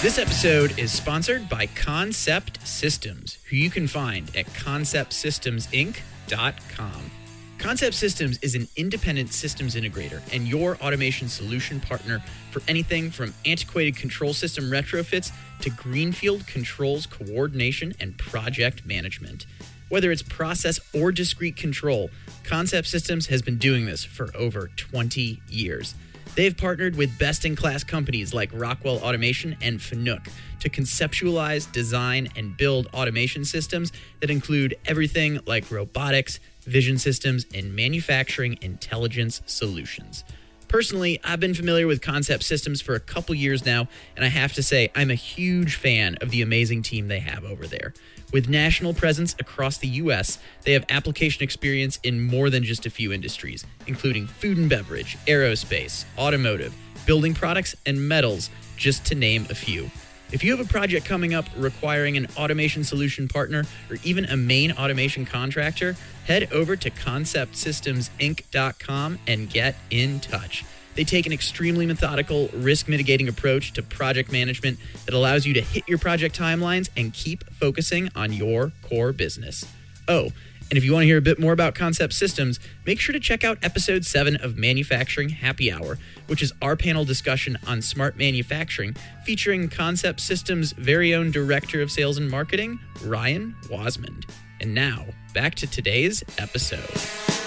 [0.00, 7.21] This episode is sponsored by Concept Systems, who you can find at conceptsystemsinc.com.
[7.62, 12.18] Concept Systems is an independent systems integrator and your automation solution partner
[12.50, 19.46] for anything from antiquated control system retrofits to greenfield controls coordination and project management.
[19.90, 22.10] Whether it's process or discrete control,
[22.42, 25.94] Concept Systems has been doing this for over 20 years.
[26.34, 30.28] They've partnered with best in class companies like Rockwell Automation and Fanuc
[30.60, 37.74] to conceptualize, design, and build automation systems that include everything like robotics, vision systems, and
[37.74, 40.24] manufacturing intelligence solutions.
[40.72, 44.54] Personally, I've been familiar with Concept Systems for a couple years now, and I have
[44.54, 47.92] to say, I'm a huge fan of the amazing team they have over there.
[48.32, 52.90] With national presence across the U.S., they have application experience in more than just a
[52.90, 58.48] few industries, including food and beverage, aerospace, automotive, building products, and metals,
[58.78, 59.90] just to name a few.
[60.32, 64.36] If you have a project coming up requiring an automation solution partner or even a
[64.36, 70.64] main automation contractor, head over to conceptsystemsinc.com and get in touch.
[70.94, 75.60] They take an extremely methodical, risk mitigating approach to project management that allows you to
[75.60, 79.66] hit your project timelines and keep focusing on your core business.
[80.08, 80.30] Oh,
[80.72, 83.20] and if you want to hear a bit more about Concept Systems, make sure to
[83.20, 88.16] check out episode 7 of Manufacturing Happy Hour, which is our panel discussion on smart
[88.16, 94.30] manufacturing, featuring Concept Systems' very own Director of Sales and Marketing, Ryan Wasmond.
[94.62, 95.04] And now,
[95.34, 97.41] back to today's episode.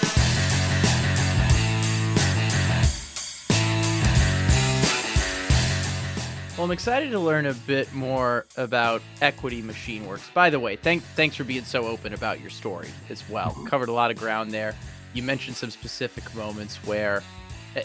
[6.56, 10.30] Well, I'm excited to learn a bit more about Equity Machine Works.
[10.32, 13.50] By the way, thank, thanks for being so open about your story as well.
[13.50, 13.66] Mm-hmm.
[13.66, 14.74] Covered a lot of ground there.
[15.12, 17.22] You mentioned some specific moments where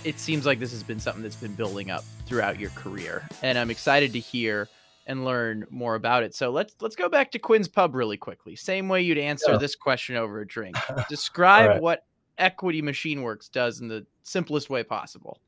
[0.05, 3.57] it seems like this has been something that's been building up throughout your career, and
[3.57, 4.69] I'm excited to hear
[5.05, 6.33] and learn more about it.
[6.33, 8.55] So let's let's go back to Quinn's Pub really quickly.
[8.55, 9.57] Same way you'd answer yeah.
[9.57, 10.77] this question over a drink.
[11.09, 11.81] Describe right.
[11.81, 12.05] what
[12.37, 15.41] Equity Machine Works does in the simplest way possible.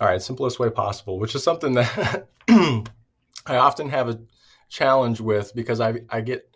[0.00, 2.84] All right, simplest way possible, which is something that I
[3.56, 4.20] often have a
[4.68, 6.48] challenge with because I I get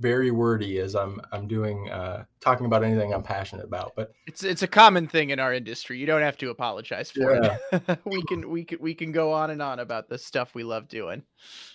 [0.00, 3.92] very wordy as I'm I'm doing uh, talking about anything I'm passionate about.
[3.94, 5.98] But it's it's a common thing in our industry.
[5.98, 7.56] You don't have to apologize for yeah.
[7.72, 7.98] it.
[8.04, 10.88] we can we can we can go on and on about the stuff we love
[10.88, 11.22] doing.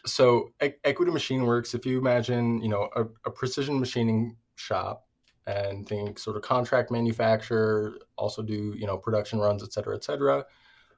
[0.05, 1.75] So e- Equity Machine Works.
[1.75, 5.05] If you imagine, you know, a, a precision machining shop
[5.47, 10.03] and think sort of contract manufacturer, also do you know production runs, et cetera, et
[10.03, 10.45] cetera.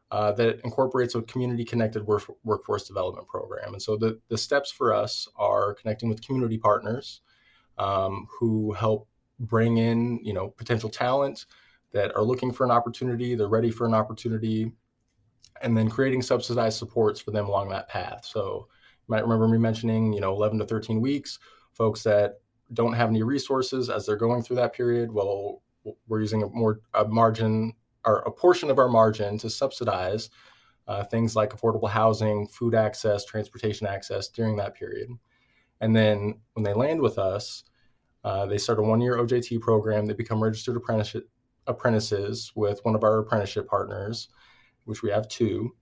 [0.09, 3.73] Uh, that incorporates a community connected work, workforce development program.
[3.73, 7.19] And so the, the steps for us are connecting with community partners
[7.77, 11.45] um, who help bring in, you know, potential talent
[11.91, 14.71] that are looking for an opportunity, they're ready for an opportunity,
[15.61, 18.25] and then creating subsidized supports for them along that path.
[18.25, 21.39] So you might remember me mentioning, you know, 11 to 13 weeks,
[21.73, 22.35] folks that
[22.73, 25.11] don't have any resources as they're going through that period.
[25.11, 25.61] Well,
[26.07, 27.73] we're using a more a margin
[28.15, 30.29] a portion of our margin to subsidize
[30.87, 35.09] uh, things like affordable housing, food access, transportation access during that period.
[35.81, 37.63] And then when they land with us,
[38.23, 40.05] uh, they start a one year OJT program.
[40.05, 40.81] They become registered
[41.67, 44.29] apprentices with one of our apprenticeship partners,
[44.85, 45.75] which we have two.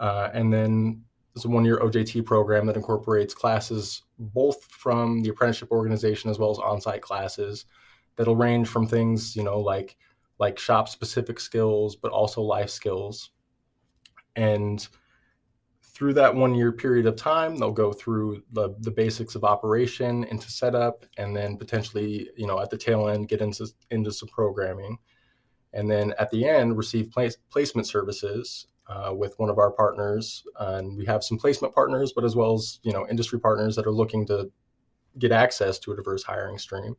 [0.00, 1.02] Uh, and then
[1.34, 6.38] it's a one year OJT program that incorporates classes both from the apprenticeship organization as
[6.38, 7.64] well as on site classes
[8.16, 9.96] that'll range from things, you know, like
[10.38, 13.30] like shop specific skills, but also life skills.
[14.36, 14.86] And
[15.82, 20.22] through that one year period of time, they'll go through the, the basics of operation
[20.24, 24.28] into setup, and then potentially, you know, at the tail end, get into, into some
[24.28, 24.96] programming.
[25.72, 30.44] And then at the end, receive place, placement services uh, with one of our partners.
[30.60, 33.86] and we have some placement partners, but as well as, you know, industry partners that
[33.86, 34.50] are looking to
[35.18, 36.94] get access to a diverse hiring stream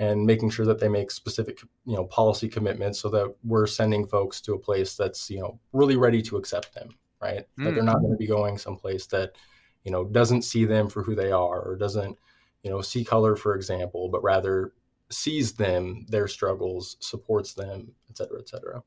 [0.00, 4.06] and making sure that they make specific you know policy commitments so that we're sending
[4.06, 6.88] folks to a place that's you know really ready to accept them
[7.22, 7.46] right?
[7.58, 7.64] Mm.
[7.64, 9.36] that they're not going to be going someplace that
[9.84, 12.18] you know doesn't see them for who they are or doesn't
[12.62, 14.72] you know see color for example but rather
[15.10, 18.82] sees them their struggles supports them et cetera et cetera.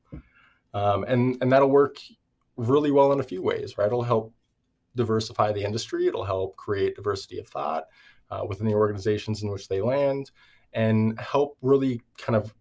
[0.74, 1.98] Um, and and that'll work
[2.56, 3.86] really well in a few ways right?
[3.86, 4.34] It'll help
[4.96, 6.06] diversify the industry.
[6.06, 7.84] It'll help create diversity of thought
[8.30, 10.30] uh, within the organizations in which they land
[10.74, 12.54] and help really kind of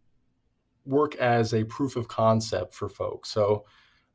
[0.86, 3.30] work as a proof of concept for folks.
[3.30, 3.66] So,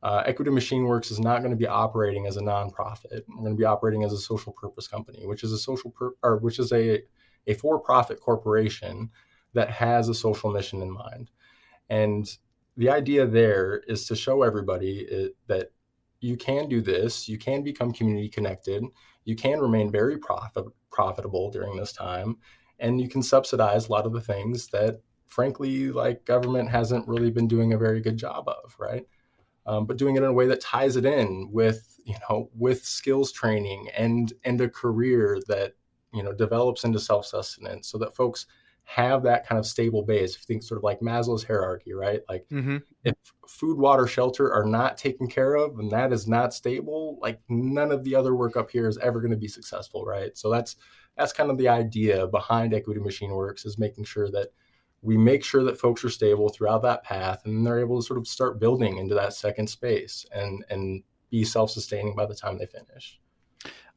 [0.02, 3.22] uh, Equity Machine Works is not going to be operating as a nonprofit.
[3.28, 6.14] We're going to be operating as a social purpose company, which is a social per-
[6.22, 7.02] or which is a
[7.48, 9.11] a for-profit corporation
[9.54, 11.30] that has a social mission in mind.
[11.88, 12.28] And
[12.76, 15.70] the idea there is to show everybody it, that
[16.20, 18.84] you can do this, you can become community connected,
[19.24, 22.37] you can remain very profit, profitable during this time,
[22.79, 27.31] and you can subsidize a lot of the things that frankly like government hasn't really
[27.31, 29.07] been doing a very good job of right?
[29.67, 32.85] Um, but doing it in a way that ties it in with you know with
[32.85, 35.75] skills training and and a career that
[36.12, 38.47] you know develops into self-sustenance so that folks
[38.85, 40.35] have that kind of stable base.
[40.35, 42.23] If you think sort of like maslow's hierarchy right?
[42.27, 42.79] Like mm-hmm.
[43.05, 43.14] if
[43.47, 47.19] food water shelter are not taken care of and that is not stable.
[47.21, 50.37] Like none of the other work up here is ever going to be successful right?
[50.38, 50.77] So that's
[51.18, 54.48] that's kind of the idea behind Equity Machine Works is making sure that
[55.02, 58.18] we make sure that folks are stable throughout that path and they're able to sort
[58.18, 62.66] of start building into that second space and and be self-sustaining by the time they
[62.66, 63.20] finish.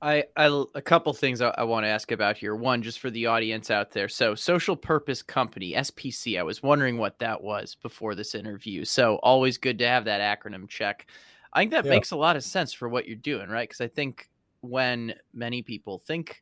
[0.02, 2.56] I, I a couple things I, I, want to ask about here.
[2.56, 4.08] One, just for the audience out there.
[4.10, 6.40] So, social purpose company (SPC).
[6.40, 8.84] I was wondering what that was before this interview.
[8.84, 11.08] So, always good to have that acronym check.
[11.54, 11.92] I think that yeah.
[11.92, 13.70] makes a lot of sense for what you're doing, right?
[13.70, 14.28] Because I think
[14.62, 16.42] when many people think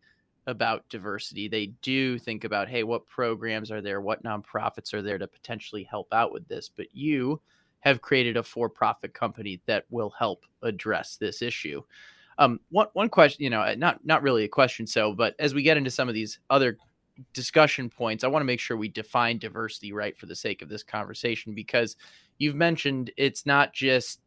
[0.49, 1.47] about diversity.
[1.47, 4.01] They do think about, hey, what programs are there?
[4.01, 6.69] What nonprofits are there to potentially help out with this?
[6.69, 7.41] But you
[7.79, 11.81] have created a for profit company that will help address this issue.
[12.37, 14.85] Um, one, one question, you know, not, not really a question.
[14.87, 16.77] So, but as we get into some of these other
[17.33, 20.69] discussion points, I want to make sure we define diversity right for the sake of
[20.69, 21.95] this conversation because
[22.37, 24.21] you've mentioned it's not just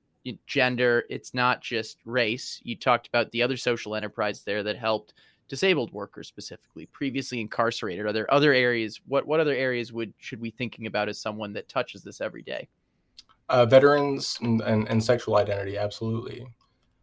[0.46, 2.60] gender, it's not just race.
[2.62, 5.14] You talked about the other social enterprise there that helped
[5.52, 8.06] disabled workers specifically, previously incarcerated?
[8.06, 9.02] Are there other areas?
[9.06, 12.40] What what other areas would should we thinking about as someone that touches this every
[12.40, 12.68] day?
[13.50, 16.46] Uh, veterans and, and, and sexual identity, absolutely.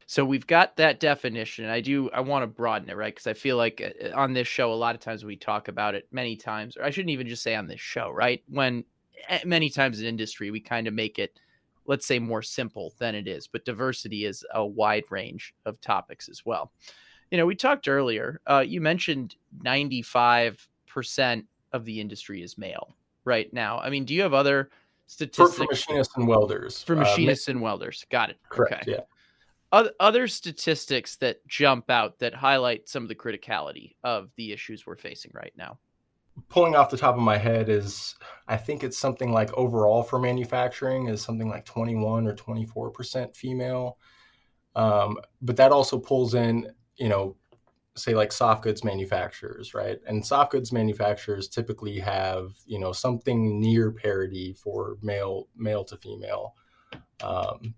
[0.07, 1.65] So we've got that definition.
[1.65, 2.09] I do.
[2.09, 3.13] I want to broaden it, right?
[3.13, 5.93] Because I feel like uh, on this show, a lot of times we talk about
[5.93, 8.41] it many times, or I shouldn't even just say on this show, right?
[8.47, 8.83] When
[9.27, 11.39] eh, many times in industry, we kind of make it,
[11.85, 13.45] let's say, more simple than it is.
[13.45, 16.71] But diversity is a wide range of topics as well
[17.31, 18.41] you know, we talked earlier.
[18.47, 20.57] Uh, you mentioned 95%
[21.73, 23.79] of the industry is male right now.
[23.79, 24.69] I mean, do you have other
[25.07, 26.83] statistics for, for machinists and welders?
[26.83, 28.37] For uh, machinists and welders, got it.
[28.49, 28.87] Correct.
[28.87, 28.97] Okay.
[29.71, 29.89] Yeah.
[29.99, 34.97] other statistics that jump out that highlight some of the criticality of the issues we're
[34.97, 35.77] facing right now
[36.47, 38.15] pulling off the top of my head is
[38.47, 43.35] i think it's something like overall for manufacturing is something like 21 or 24 percent
[43.35, 43.97] female
[44.75, 47.35] um, but that also pulls in you know
[47.95, 53.59] say like soft goods manufacturers right and soft goods manufacturers typically have you know something
[53.59, 56.53] near parity for male male to female
[57.21, 57.73] um,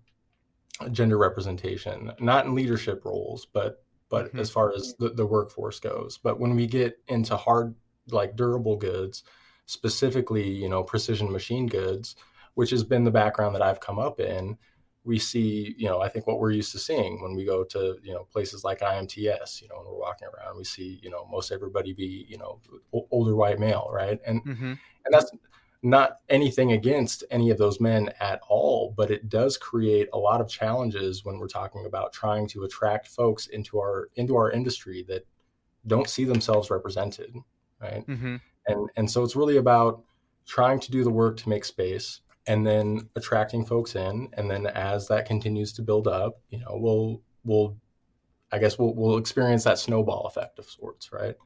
[0.90, 4.40] gender representation, not in leadership roles, but but mm-hmm.
[4.40, 6.18] as far as the, the workforce goes.
[6.18, 7.74] But when we get into hard,
[8.10, 9.24] like durable goods,
[9.66, 12.16] specifically, you know, precision machine goods,
[12.54, 14.58] which has been the background that I've come up in,
[15.04, 17.96] we see, you know, I think what we're used to seeing when we go to,
[18.02, 21.26] you know, places like IMTS, you know, when we're walking around, we see, you know,
[21.30, 22.60] most everybody be, you know,
[23.10, 24.20] older white male, right?
[24.24, 24.72] And mm-hmm.
[24.72, 25.30] and that's
[25.82, 30.40] not anything against any of those men at all, but it does create a lot
[30.40, 35.04] of challenges when we're talking about trying to attract folks into our into our industry
[35.08, 35.26] that
[35.88, 37.34] don't see themselves represented,
[37.80, 38.06] right?
[38.06, 38.36] Mm-hmm.
[38.68, 40.04] And and so it's really about
[40.46, 44.66] trying to do the work to make space and then attracting folks in and then
[44.66, 47.76] as that continues to build up, you know, we'll we'll
[48.50, 51.36] I guess we'll we'll experience that snowball effect of sorts, right?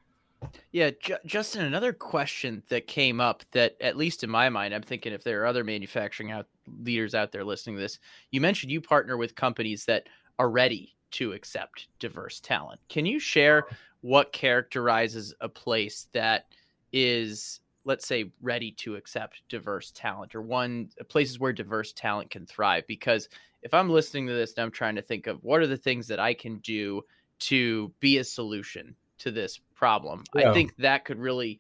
[0.73, 4.83] Yeah, J- Justin, another question that came up that, at least in my mind, I'm
[4.83, 6.47] thinking if there are other manufacturing out
[6.83, 7.99] leaders out there listening to this,
[8.31, 12.81] you mentioned you partner with companies that are ready to accept diverse talent.
[12.89, 13.65] Can you share
[14.03, 16.47] what characterizes a place that
[16.93, 22.29] is, let's say, ready to accept diverse talent, or one uh, places where diverse talent
[22.29, 22.87] can thrive?
[22.87, 23.29] Because
[23.63, 26.07] if I'm listening to this and I'm trying to think of what are the things
[26.09, 27.03] that I can do
[27.39, 30.25] to be a solution to this problem.
[30.35, 30.51] Yeah.
[30.51, 31.59] I think that could really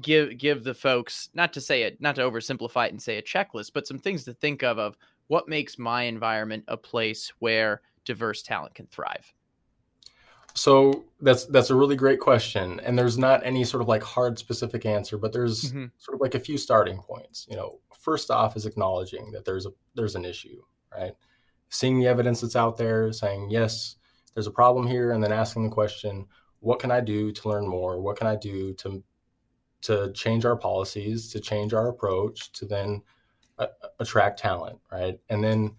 [0.00, 3.22] give give the folks not to say it not to oversimplify it and say a
[3.22, 4.96] checklist, but some things to think of of
[5.26, 9.32] what makes my environment a place where diverse talent can thrive.
[10.54, 14.38] So that's that's a really great question, and there's not any sort of like hard
[14.38, 15.86] specific answer, but there's mm-hmm.
[15.98, 17.46] sort of like a few starting points.
[17.50, 20.62] You know, first off is acknowledging that there's a there's an issue,
[20.96, 21.12] right?
[21.70, 23.96] Seeing the evidence that's out there, saying yes,
[24.34, 26.26] there's a problem here, and then asking the question,
[26.60, 28.00] what can I do to learn more?
[28.00, 29.02] What can I do to
[29.82, 33.02] to change our policies, to change our approach, to then
[33.58, 33.66] uh,
[33.98, 35.18] attract talent, right?
[35.28, 35.74] And then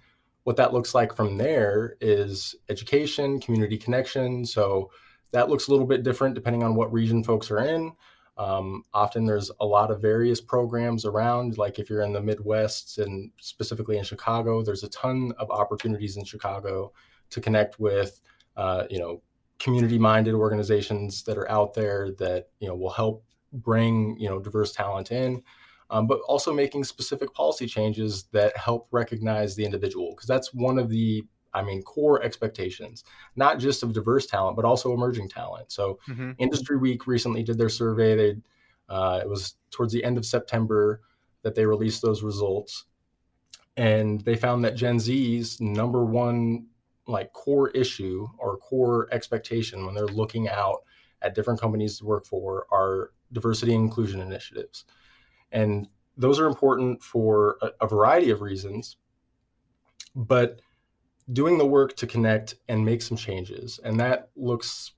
[0.45, 4.45] what that looks like from there is education, community connection.
[4.45, 4.91] So
[5.31, 7.91] that looks a little bit different depending on what region folks are in.
[8.38, 11.58] Um, often there's a lot of various programs around.
[11.58, 16.15] Like if you're in the Midwest and specifically in Chicago, there's a ton of opportunities
[16.15, 16.93] in Chicago
[17.31, 18.21] to connect with,
[18.55, 19.21] uh, you know,
[19.58, 24.73] community-minded organizations that are out there that you know will help bring you know diverse
[24.73, 25.41] talent in,
[25.89, 30.80] um, but also making specific policy changes that help recognize the individual because that's one
[30.80, 33.04] of the I mean core expectations,
[33.36, 35.71] not just of diverse talent but also emerging talent.
[35.71, 36.32] So mm-hmm.
[36.38, 38.15] Industry Week recently did their survey.
[38.15, 38.36] They
[38.89, 41.02] uh, it was towards the end of September
[41.43, 42.86] that they released those results,
[43.78, 46.67] and they found that Gen Z's number one
[47.08, 50.84] like core issue or core expectation when they're looking out
[51.21, 54.86] at different companies to work for are diversity and inclusion initiatives.
[55.55, 55.87] And
[56.17, 58.97] those are important for a, a variety of reasons,
[60.15, 60.59] but
[61.31, 63.79] doing the work to connect and make some changes.
[63.83, 64.91] And that looks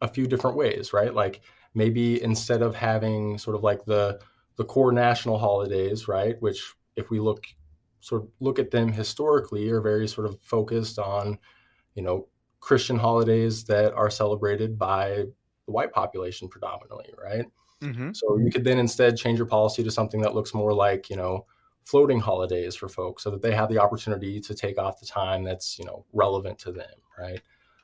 [0.00, 1.12] a few different ways, right?
[1.12, 1.42] Like
[1.74, 4.20] maybe instead of having sort of like the
[4.56, 6.40] the core national holidays, right?
[6.40, 7.44] Which if we look
[8.00, 11.38] sort of look at them historically are very sort of focused on,
[11.96, 12.28] you know,
[12.60, 15.24] Christian holidays that are celebrated by
[15.66, 17.46] the white population predominantly, right?
[17.84, 18.12] Mm-hmm.
[18.12, 21.16] So you could then instead change your policy to something that looks more like, you
[21.16, 21.46] know,
[21.84, 25.44] floating holidays for folks so that they have the opportunity to take off the time
[25.44, 27.42] that's, you know, relevant to them, right?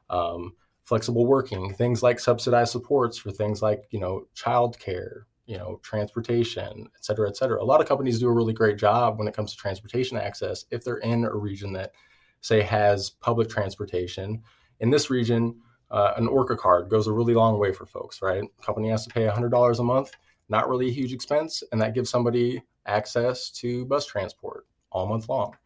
[0.08, 5.80] Um, flexible working, things like subsidized supports for things like, you know, childcare, you know,
[5.82, 7.62] transportation, et cetera, et cetera.
[7.62, 10.64] A lot of companies do a really great job when it comes to transportation access
[10.70, 11.92] if they're in a region that,
[12.40, 14.42] say, has public transportation.
[14.80, 18.44] In this region, uh, an Orca card goes a really long way for folks, right?
[18.62, 20.12] Company has to pay $100 a month,
[20.48, 25.28] not really a huge expense, and that gives somebody access to bus transport all month
[25.28, 25.56] long,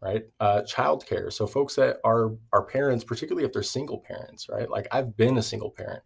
[0.00, 0.24] right?
[0.40, 1.32] Uh, childcare.
[1.32, 4.70] So folks that are are parents, particularly if they're single parents, right?
[4.70, 6.02] Like I've been a single parent.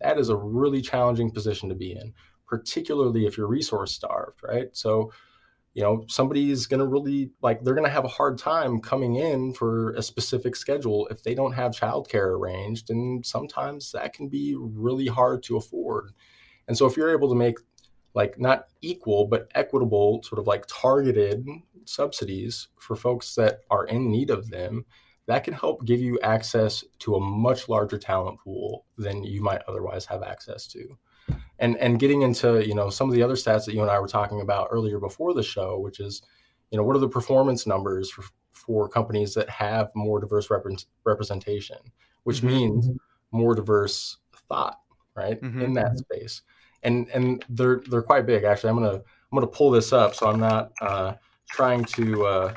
[0.00, 2.12] That is a really challenging position to be in
[2.46, 4.68] particularly if you're resource starved, right?
[4.72, 5.12] So,
[5.74, 9.16] you know, somebody's going to really like they're going to have a hard time coming
[9.16, 14.28] in for a specific schedule if they don't have childcare arranged, and sometimes that can
[14.28, 16.12] be really hard to afford.
[16.68, 17.58] And so, if you're able to make
[18.14, 21.44] like not equal but equitable, sort of like targeted
[21.84, 24.84] subsidies for folks that are in need of them,
[25.26, 29.62] that can help give you access to a much larger talent pool than you might
[29.66, 30.96] otherwise have access to.
[31.58, 33.98] And and getting into you know some of the other stats that you and I
[33.98, 36.22] were talking about earlier before the show, which is
[36.70, 40.50] you know what are the performance numbers for, for companies that have more diverse
[41.04, 41.78] representation,
[42.24, 42.48] which mm-hmm.
[42.48, 42.96] means mm-hmm.
[43.38, 44.18] more diverse
[44.48, 44.80] thought,
[45.14, 45.62] right, mm-hmm.
[45.62, 45.98] in that mm-hmm.
[45.98, 46.42] space.
[46.82, 48.44] And and they're they're quite big.
[48.44, 49.02] Actually, I'm gonna I'm
[49.32, 51.14] gonna pull this up so I'm not uh,
[51.48, 52.54] trying to uh,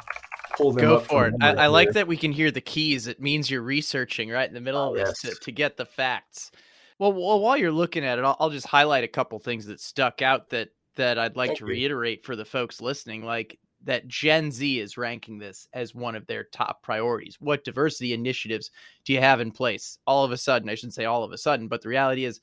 [0.57, 1.35] pull them Go for it.
[1.39, 3.07] I, I like that we can hear the keys.
[3.07, 5.33] It means you're researching right in the middle oh, of this yes.
[5.33, 6.51] to, to get the facts.
[6.99, 9.79] Well, well, while you're looking at it, I'll, I'll, just highlight a couple things that
[9.79, 11.71] stuck out that that I'd like Thank to you.
[11.71, 13.23] reiterate for the folks listening.
[13.23, 17.37] Like that Gen Z is ranking this as one of their top priorities.
[17.39, 18.71] What diversity initiatives
[19.05, 19.99] do you have in place?
[20.07, 22.41] All of a sudden, I shouldn't say all of a sudden, but the reality is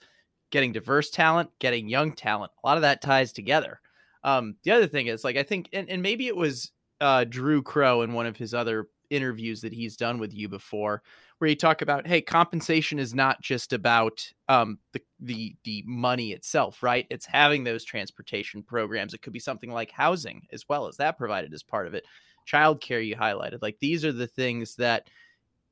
[0.50, 3.80] getting diverse talent, getting young talent, a lot of that ties together.
[4.22, 7.62] Um, the other thing is like I think, and, and maybe it was uh, Drew
[7.62, 11.02] Crow in one of his other interviews that he's done with you before,
[11.38, 16.32] where you talk about, hey, compensation is not just about um, the the the money
[16.32, 17.06] itself, right?
[17.10, 19.14] It's having those transportation programs.
[19.14, 22.04] It could be something like housing as well as that provided as part of it.
[22.50, 23.62] Childcare you highlighted.
[23.62, 25.08] Like these are the things that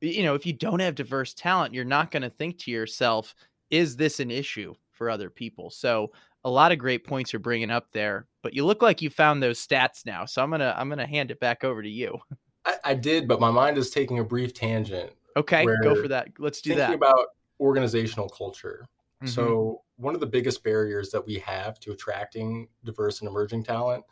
[0.03, 3.37] you know, if you don't have diverse talent, you're not going to think to yourself,
[3.71, 5.71] is this an issue for other people?
[5.71, 6.11] So
[6.45, 9.43] a lot of great points you're bringing up there, but you look like you found
[9.43, 10.25] those stats now.
[10.25, 12.19] So I'm gonna I'm gonna hand it back over to you.
[12.65, 15.13] I, I did, but my mind is taking a brief tangent.
[15.37, 16.29] Okay, go for that.
[16.39, 16.95] Let's do thinking that.
[16.95, 17.29] About
[17.61, 18.87] organizational culture.
[19.23, 19.29] Mm-hmm.
[19.29, 24.05] So one of the biggest barriers that we have to attracting diverse and emerging talent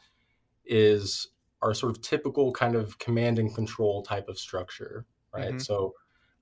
[0.65, 1.29] is
[1.63, 5.51] our sort of typical kind of command and control type of structure, right?
[5.51, 5.59] Mm-hmm.
[5.59, 5.95] So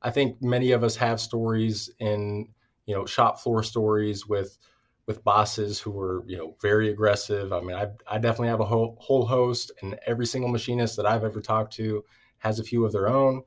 [0.02, 2.48] I think many of us have stories in
[2.86, 4.58] you know shop floor stories with
[5.08, 7.52] with bosses who were you know very aggressive.
[7.52, 11.06] I mean, I, I definitely have a whole, whole host, and every single machinist that
[11.06, 12.04] I've ever talked to
[12.38, 13.42] has a few of their own.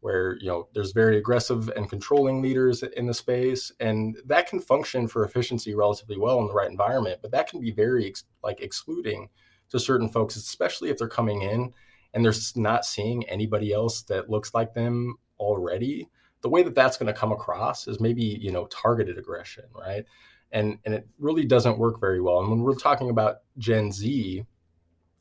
[0.00, 4.60] Where you know there's very aggressive and controlling leaders in the space, and that can
[4.60, 7.20] function for efficiency relatively well in the right environment.
[7.22, 9.30] But that can be very ex- like excluding
[9.70, 11.72] to certain folks, especially if they're coming in
[12.14, 16.08] and they're not seeing anybody else that looks like them already.
[16.42, 20.04] The way that that's going to come across is maybe you know targeted aggression, right?
[20.52, 22.40] And and it really doesn't work very well.
[22.40, 24.44] And when we're talking about Gen Z,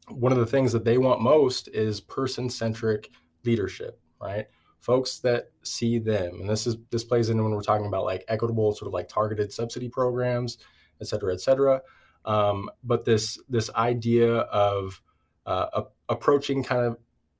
[0.09, 3.09] one of the things that they want most is person centric
[3.43, 4.45] leadership, right?
[4.79, 8.23] Folks that see them, and this is this plays into when we're talking about like
[8.27, 10.57] equitable, sort of like targeted subsidy programs,
[11.01, 11.81] et cetera, et cetera.
[12.23, 15.01] Um, but this this idea of
[15.45, 16.97] uh, a, approaching kind of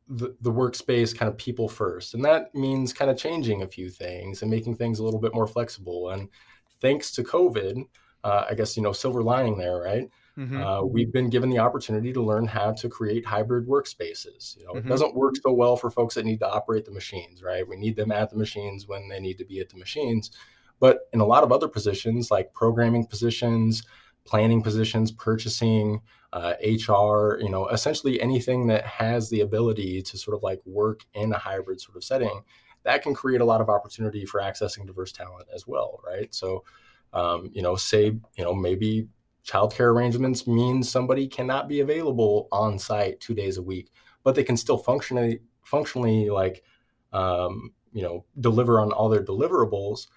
[0.08, 3.90] the, the workspace kind of people first and that means kind of changing a few
[3.90, 6.30] things and making things a little bit more flexible and
[6.86, 7.84] thanks to COVID,
[8.24, 10.08] uh, I guess, you know, silver lining there, right?
[10.38, 10.62] Mm-hmm.
[10.62, 14.56] Uh, we've been given the opportunity to learn how to create hybrid workspaces.
[14.56, 14.88] You know, mm-hmm.
[14.88, 17.68] it doesn't work so well for folks that need to operate the machines, right?
[17.68, 20.30] We need them at the machines when they need to be at the machines.
[20.80, 23.84] But in a lot of other positions, like programming positions,
[24.26, 26.02] planning positions, purchasing,
[26.34, 31.00] uh, HR, you know, essentially anything that has the ability to sort of like work
[31.16, 32.44] in a hybrid sort of setting
[32.86, 36.34] that can create a lot of opportunity for accessing diverse talent as well, right?
[36.34, 36.64] So,
[37.14, 39.08] um, you know, say, you know, maybe
[39.46, 43.92] childcare arrangements means somebody cannot be available on site two days a week,
[44.24, 46.64] but they can still functionally, functionally like,
[47.12, 50.08] um, you know, deliver on all their deliverables.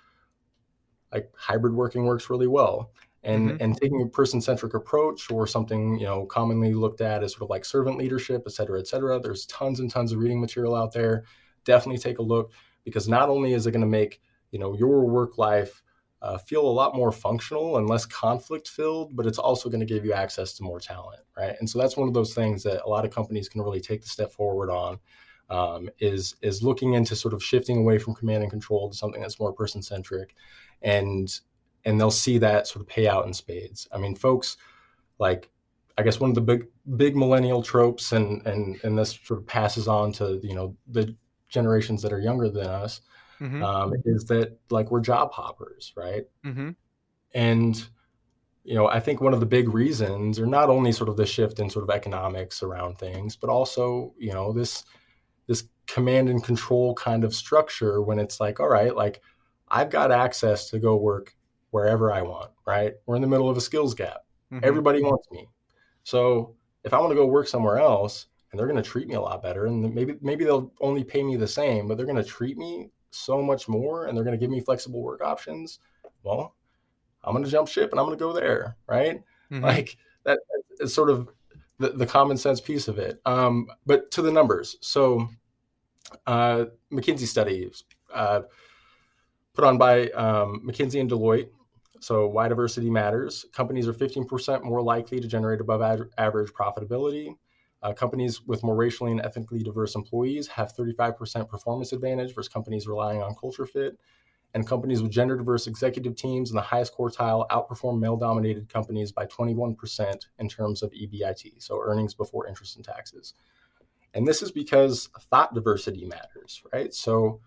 [1.11, 2.93] Like hybrid working works really well.
[3.25, 3.63] And, mm-hmm.
[3.63, 7.51] and taking a person-centric approach or something you know commonly looked at as sort of
[7.51, 10.93] like servant leadership et cetera et cetera there's tons and tons of reading material out
[10.93, 11.25] there
[11.69, 12.51] definitely take a look
[12.85, 15.83] because not only is it going to make you know your work life
[16.21, 19.87] uh, feel a lot more functional and less conflict filled, but it's also going to
[19.87, 21.55] give you access to more talent, right?
[21.61, 24.03] And so that's one of those things that a lot of companies can really take
[24.03, 24.99] the step forward on.
[25.51, 29.23] Um, is is looking into sort of shifting away from command and control to something
[29.23, 30.35] that's more person centric,
[30.83, 31.41] and
[31.85, 33.89] and they'll see that sort of pay out in spades.
[33.91, 34.59] I mean, folks
[35.19, 35.51] like
[35.97, 36.67] I guess one of the big
[36.97, 41.15] big millennial tropes, and and and this sort of passes on to you know the
[41.49, 43.01] generations that are younger than us
[43.41, 43.63] mm-hmm.
[43.63, 46.25] um, is that like we're job hoppers, right?
[46.45, 46.71] Mm-hmm.
[47.35, 47.89] And
[48.65, 51.25] you know, I think one of the big reasons are not only sort of the
[51.25, 54.85] shift in sort of economics around things, but also you know this
[55.47, 59.23] this command and control kind of structure when it's like, all right, like
[59.69, 61.35] I've got access to go work
[61.71, 62.95] wherever I want, right?
[63.07, 64.25] We're in the middle of a skills gap.
[64.53, 64.65] Mm-hmm.
[64.65, 65.49] Everybody wants me.
[66.05, 69.15] So if I want to go work somewhere else, and they're going to treat me
[69.15, 72.17] a lot better and maybe maybe they'll only pay me the same but they're going
[72.17, 75.81] to treat me so much more and they're going to give me flexible work options
[76.23, 76.55] well
[77.25, 79.65] i'm going to jump ship and i'm going to go there right mm-hmm.
[79.65, 80.39] like that
[80.81, 81.29] is sort of
[81.79, 85.29] the, the, common sense piece of it um, but to the numbers so
[86.27, 88.43] uh, McKinsey studies uh,
[89.55, 91.49] put on by um, McKinsey and Deloitte.
[92.01, 93.45] So, why diversity matters.
[93.53, 97.35] Companies are 15% more likely to generate above ad- average profitability.
[97.83, 102.89] Uh, companies with more racially and ethnically diverse employees have 35% performance advantage versus companies
[102.89, 103.99] relying on culture fit.
[104.55, 109.13] And companies with gender diverse executive teams in the highest quartile outperform male dominated companies
[109.13, 113.35] by 21% in terms of EBIT, so earnings before interest and taxes.
[114.15, 116.95] And this is because thought diversity matters, right?
[116.95, 117.41] So,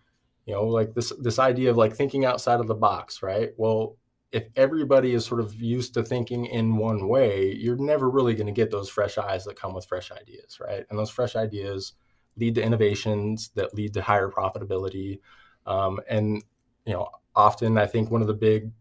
[0.46, 3.50] you know, like this this idea of like thinking outside of the box, right?
[3.58, 3.98] Well,
[4.32, 8.48] if everybody is sort of used to thinking in one way, you're never really going
[8.48, 10.86] to get those fresh eyes that come with fresh ideas, right?
[10.90, 11.94] And those fresh ideas
[12.38, 15.20] lead to innovations that lead to higher profitability.
[15.66, 16.44] Um, and
[16.86, 18.72] you know, often I think one of the big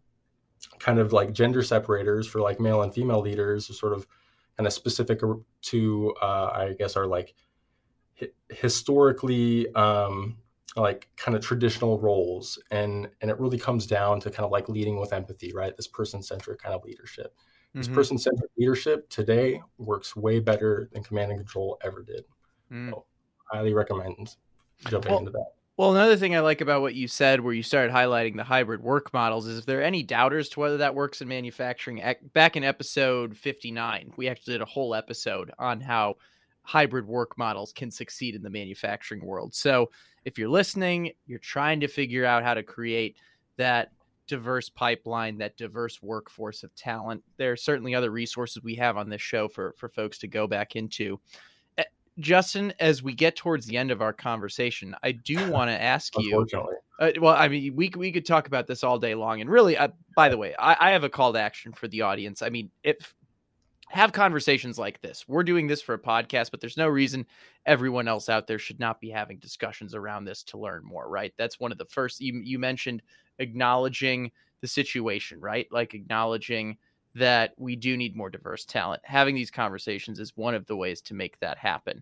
[0.79, 4.07] kind of like gender separators for like male and female leaders is sort of
[4.57, 5.21] kind of specific
[5.63, 7.35] to, uh, I guess, our like
[8.19, 10.39] hi- historically um,
[10.77, 14.69] like kind of traditional roles and and it really comes down to kind of like
[14.69, 15.77] leading with empathy right?
[15.77, 17.35] This person centric kind of leadership.
[17.75, 17.95] This mm-hmm.
[17.95, 22.25] person centric leadership today works way better than command and control ever did.
[22.73, 22.91] Mm.
[22.91, 23.05] so,
[23.51, 24.37] highly recommend
[24.87, 25.47] jumping well, into that.
[25.77, 28.81] well another thing i like about what you said where you started highlighting the hybrid
[28.81, 32.01] work models is if there are any doubters to whether that works in manufacturing
[32.33, 36.15] back in episode 59 we actually did a whole episode on how
[36.63, 39.55] hybrid work models can succeed in the manufacturing world.
[39.55, 39.91] So
[40.25, 43.17] if you're listening, you're trying to figure out how to create
[43.57, 43.93] that
[44.27, 47.23] diverse pipeline, that diverse workforce of talent.
[47.37, 50.47] There are certainly other resources we have on this show for for folks to go
[50.47, 51.21] back into.
[51.79, 51.85] Eh,
[52.19, 56.13] Justin, as we get towards the end of our conversation, I do want to ask
[56.19, 56.47] you.
[57.01, 59.77] Uh, well, I mean, we we could talk about this all day long, and really,
[59.77, 62.43] uh, by the way, I, I have a call to action for the audience.
[62.43, 63.15] I mean, if
[63.91, 65.25] have conversations like this.
[65.27, 67.27] We're doing this for a podcast, but there's no reason
[67.67, 71.33] everyone else out there should not be having discussions around this to learn more, right?
[71.37, 73.03] That's one of the first you, you mentioned
[73.41, 74.31] acknowledging
[74.61, 75.67] the situation, right?
[75.73, 76.77] Like acknowledging
[77.17, 79.03] that we do need more diverse talent.
[79.05, 82.01] Having these conversations is one of the ways to make that happen.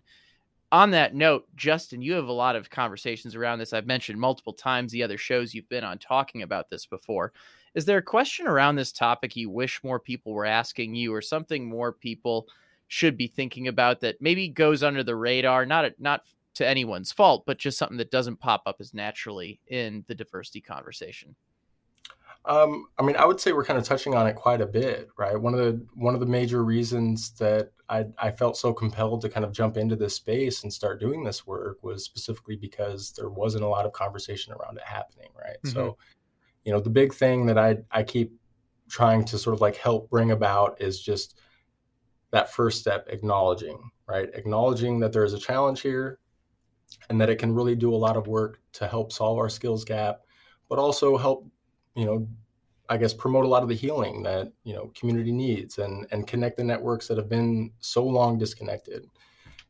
[0.71, 3.73] On that note, Justin, you have a lot of conversations around this.
[3.73, 7.33] I've mentioned multiple times the other shows you've been on talking about this before.
[7.75, 11.21] Is there a question around this topic you wish more people were asking you, or
[11.21, 12.47] something more people
[12.87, 16.23] should be thinking about that maybe goes under the radar, not not
[16.55, 20.59] to anyone's fault, but just something that doesn't pop up as naturally in the diversity
[20.59, 21.35] conversation?
[22.45, 25.09] Um, I mean, I would say we're kind of touching on it quite a bit,
[25.17, 25.39] right?
[25.39, 29.29] One of the one of the major reasons that I, I felt so compelled to
[29.29, 33.29] kind of jump into this space and start doing this work was specifically because there
[33.29, 35.57] wasn't a lot of conversation around it happening, right?
[35.63, 35.75] Mm-hmm.
[35.75, 35.97] So
[36.63, 38.33] you know the big thing that i i keep
[38.89, 41.39] trying to sort of like help bring about is just
[42.31, 44.29] that first step acknowledging right?
[44.33, 46.19] Acknowledging that there is a challenge here
[47.09, 49.85] and that it can really do a lot of work to help solve our skills
[49.85, 50.21] gap
[50.67, 51.47] but also help
[51.95, 52.27] you know
[52.89, 56.25] i guess promote a lot of the healing that you know community needs and and
[56.25, 59.05] connect the networks that have been so long disconnected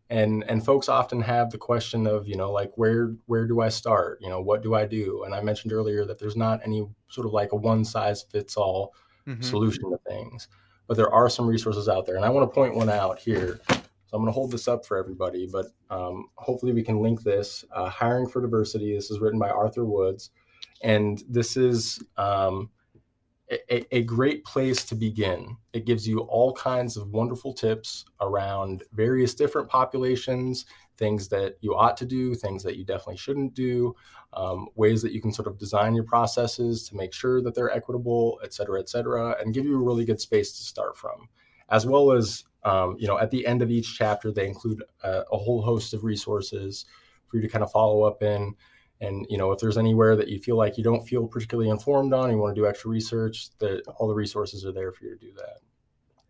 [0.10, 3.70] and and folks often have the question of you know like where where do i
[3.70, 4.20] start?
[4.22, 5.24] You know what do i do?
[5.24, 8.58] And i mentioned earlier that there's not any sort of like a one size fits
[8.58, 8.94] all
[9.28, 9.42] mm-hmm.
[9.42, 10.48] solution to things
[10.88, 12.16] but there are some resources out there.
[12.16, 13.60] And i want to point one out here.
[13.70, 17.22] So i'm going to hold this up for everybody but um, hopefully we can link
[17.22, 17.64] this.
[17.72, 20.32] Uh, hiring for diversity this is written by arthur woods.
[20.82, 22.70] And this is um,
[23.52, 25.58] a, a, great place to begin.
[25.74, 30.66] It gives you all kinds of wonderful tips around various different populations,
[30.98, 33.96] things that you ought to do, things that you definitely shouldn't do,
[34.34, 37.72] um, ways that you can sort of design your processes to make sure that they're
[37.72, 41.28] equitable, et cetera, et cetera, and give you a really good space to start from.
[41.70, 45.24] As well as, um, you know, at the end of each chapter, they include a,
[45.32, 46.86] a whole host of resources
[47.28, 48.56] for you to kind of follow up in
[49.02, 52.14] and you know, if there's anywhere that you feel like you don't feel particularly informed
[52.14, 55.18] on, you want to do extra research, that all the resources are there for you
[55.18, 55.60] to do that.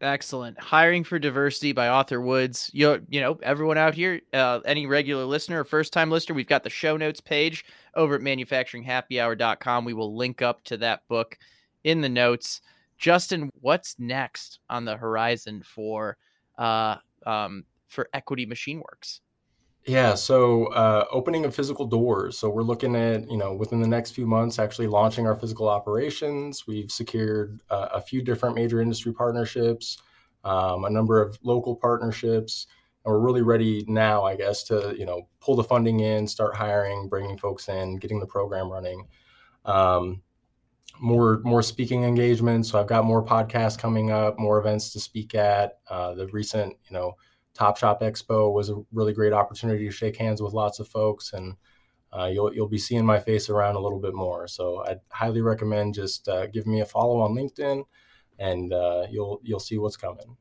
[0.01, 0.57] Excellent.
[0.57, 2.69] Hiring for Diversity by Arthur Woods.
[2.73, 6.47] You, you know, everyone out here, uh, any regular listener or first time listener, we've
[6.47, 7.65] got the show notes page
[7.95, 9.83] over at manufacturinghappyhour.com.
[9.83, 11.37] We will link up to that book
[11.83, 12.61] in the notes.
[12.97, 16.17] Justin, what's next on the horizon for
[16.57, 19.19] uh, um, for Equity Machine Works?
[19.85, 22.37] Yeah, so uh, opening of physical doors.
[22.37, 25.67] So we're looking at, you know, within the next few months, actually launching our physical
[25.67, 26.67] operations.
[26.67, 29.97] We've secured uh, a few different major industry partnerships,
[30.43, 32.67] um, a number of local partnerships,
[33.03, 36.55] and we're really ready now, I guess, to you know pull the funding in, start
[36.55, 39.07] hiring, bringing folks in, getting the program running.
[39.65, 40.21] Um,
[40.99, 42.69] more more speaking engagements.
[42.69, 45.79] So I've got more podcasts coming up, more events to speak at.
[45.89, 47.15] Uh, the recent, you know
[47.53, 51.33] Top Shop Expo was a really great opportunity to shake hands with lots of folks
[51.33, 51.55] and
[52.11, 54.47] uh, you'll you'll be seeing my face around a little bit more.
[54.47, 57.83] So I'd highly recommend just uh, giving me a follow on LinkedIn,
[58.39, 60.37] and uh, you'll you'll see what's coming.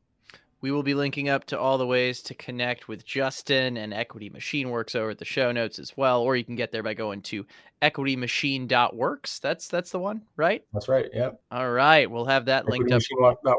[0.61, 4.29] We will be linking up to all the ways to connect with Justin and Equity
[4.29, 6.95] Machine Works over at the show notes as well, or you can get there by
[6.95, 7.47] going to
[7.81, 9.39] equitymachine.works.
[9.39, 10.65] That's that's the one, right?
[10.73, 11.07] That's right.
[11.13, 11.41] Yep.
[11.51, 13.03] All right, we'll have that linked up.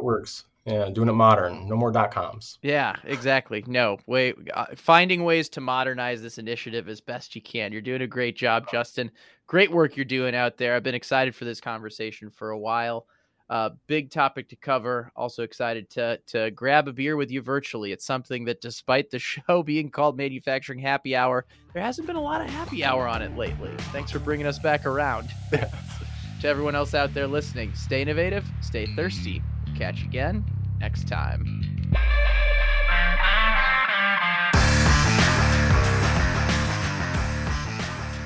[0.01, 0.45] Works.
[0.65, 1.67] Yeah, doing it modern.
[1.67, 2.59] No more dot coms.
[2.61, 3.63] Yeah, exactly.
[3.65, 7.71] No, wait, uh, finding ways to modernize this initiative as best you can.
[7.71, 9.09] You're doing a great job, Justin.
[9.47, 10.75] Great work you're doing out there.
[10.75, 13.07] I've been excited for this conversation for a while.
[13.49, 15.11] Uh, big topic to cover.
[15.15, 17.91] Also excited to to grab a beer with you virtually.
[17.91, 22.21] It's something that, despite the show being called Manufacturing Happy Hour, there hasn't been a
[22.21, 23.71] lot of happy hour on it lately.
[23.91, 25.29] Thanks for bringing us back around.
[25.51, 29.41] to everyone else out there listening, stay innovative, stay thirsty.
[29.79, 30.43] Catch you again
[30.81, 31.61] next time.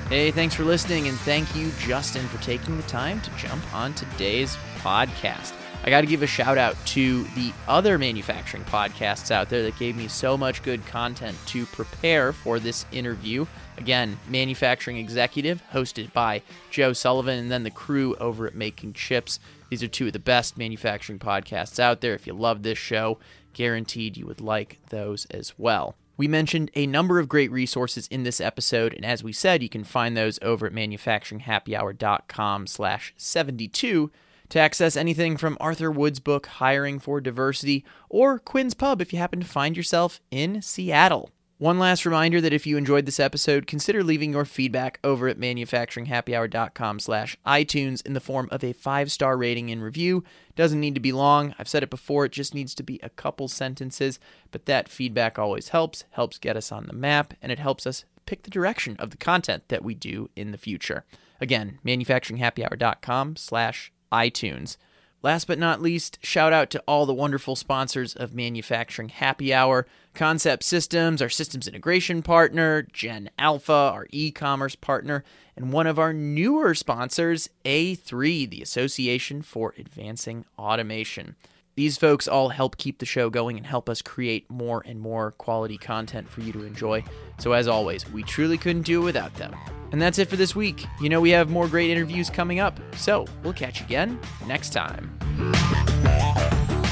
[0.08, 3.94] Hey, thanks for listening, and thank you, Justin, for taking the time to jump on
[3.94, 5.52] today's podcast.
[5.84, 9.78] I got to give a shout out to the other manufacturing podcasts out there that
[9.78, 13.46] gave me so much good content to prepare for this interview.
[13.76, 19.38] Again, Manufacturing Executive, hosted by Joe Sullivan, and then the crew over at Making Chips.
[19.74, 22.14] These are two of the best manufacturing podcasts out there.
[22.14, 23.18] If you love this show,
[23.54, 25.96] guaranteed you would like those as well.
[26.16, 29.68] We mentioned a number of great resources in this episode, and as we said, you
[29.68, 34.12] can find those over at manufacturinghappyhour.com slash 72
[34.50, 39.18] to access anything from Arthur Woods' book, Hiring for Diversity, or Quinn's Pub if you
[39.18, 41.30] happen to find yourself in Seattle.
[41.58, 45.38] One last reminder that if you enjoyed this episode, consider leaving your feedback over at
[45.38, 50.24] manufacturinghappyhour.com slash iTunes in the form of a five-star rating and review.
[50.56, 51.54] Doesn't need to be long.
[51.56, 54.18] I've said it before, it just needs to be a couple sentences,
[54.50, 58.04] but that feedback always helps, helps get us on the map, and it helps us
[58.26, 61.04] pick the direction of the content that we do in the future.
[61.40, 64.76] Again, manufacturinghappyhour.com slash iTunes.
[65.24, 69.86] Last but not least, shout out to all the wonderful sponsors of Manufacturing Happy Hour
[70.12, 75.24] Concept Systems, our systems integration partner, Gen Alpha, our e commerce partner,
[75.56, 81.36] and one of our newer sponsors, A3, the Association for Advancing Automation.
[81.76, 85.32] These folks all help keep the show going and help us create more and more
[85.32, 87.02] quality content for you to enjoy.
[87.38, 89.56] So, as always, we truly couldn't do it without them.
[89.90, 90.86] And that's it for this week.
[91.00, 92.78] You know, we have more great interviews coming up.
[92.96, 95.18] So, we'll catch you again next time.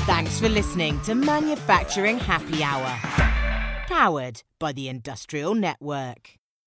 [0.05, 2.99] Thanks for listening to Manufacturing Happy Hour,
[3.87, 6.42] powered by the Industrial Network.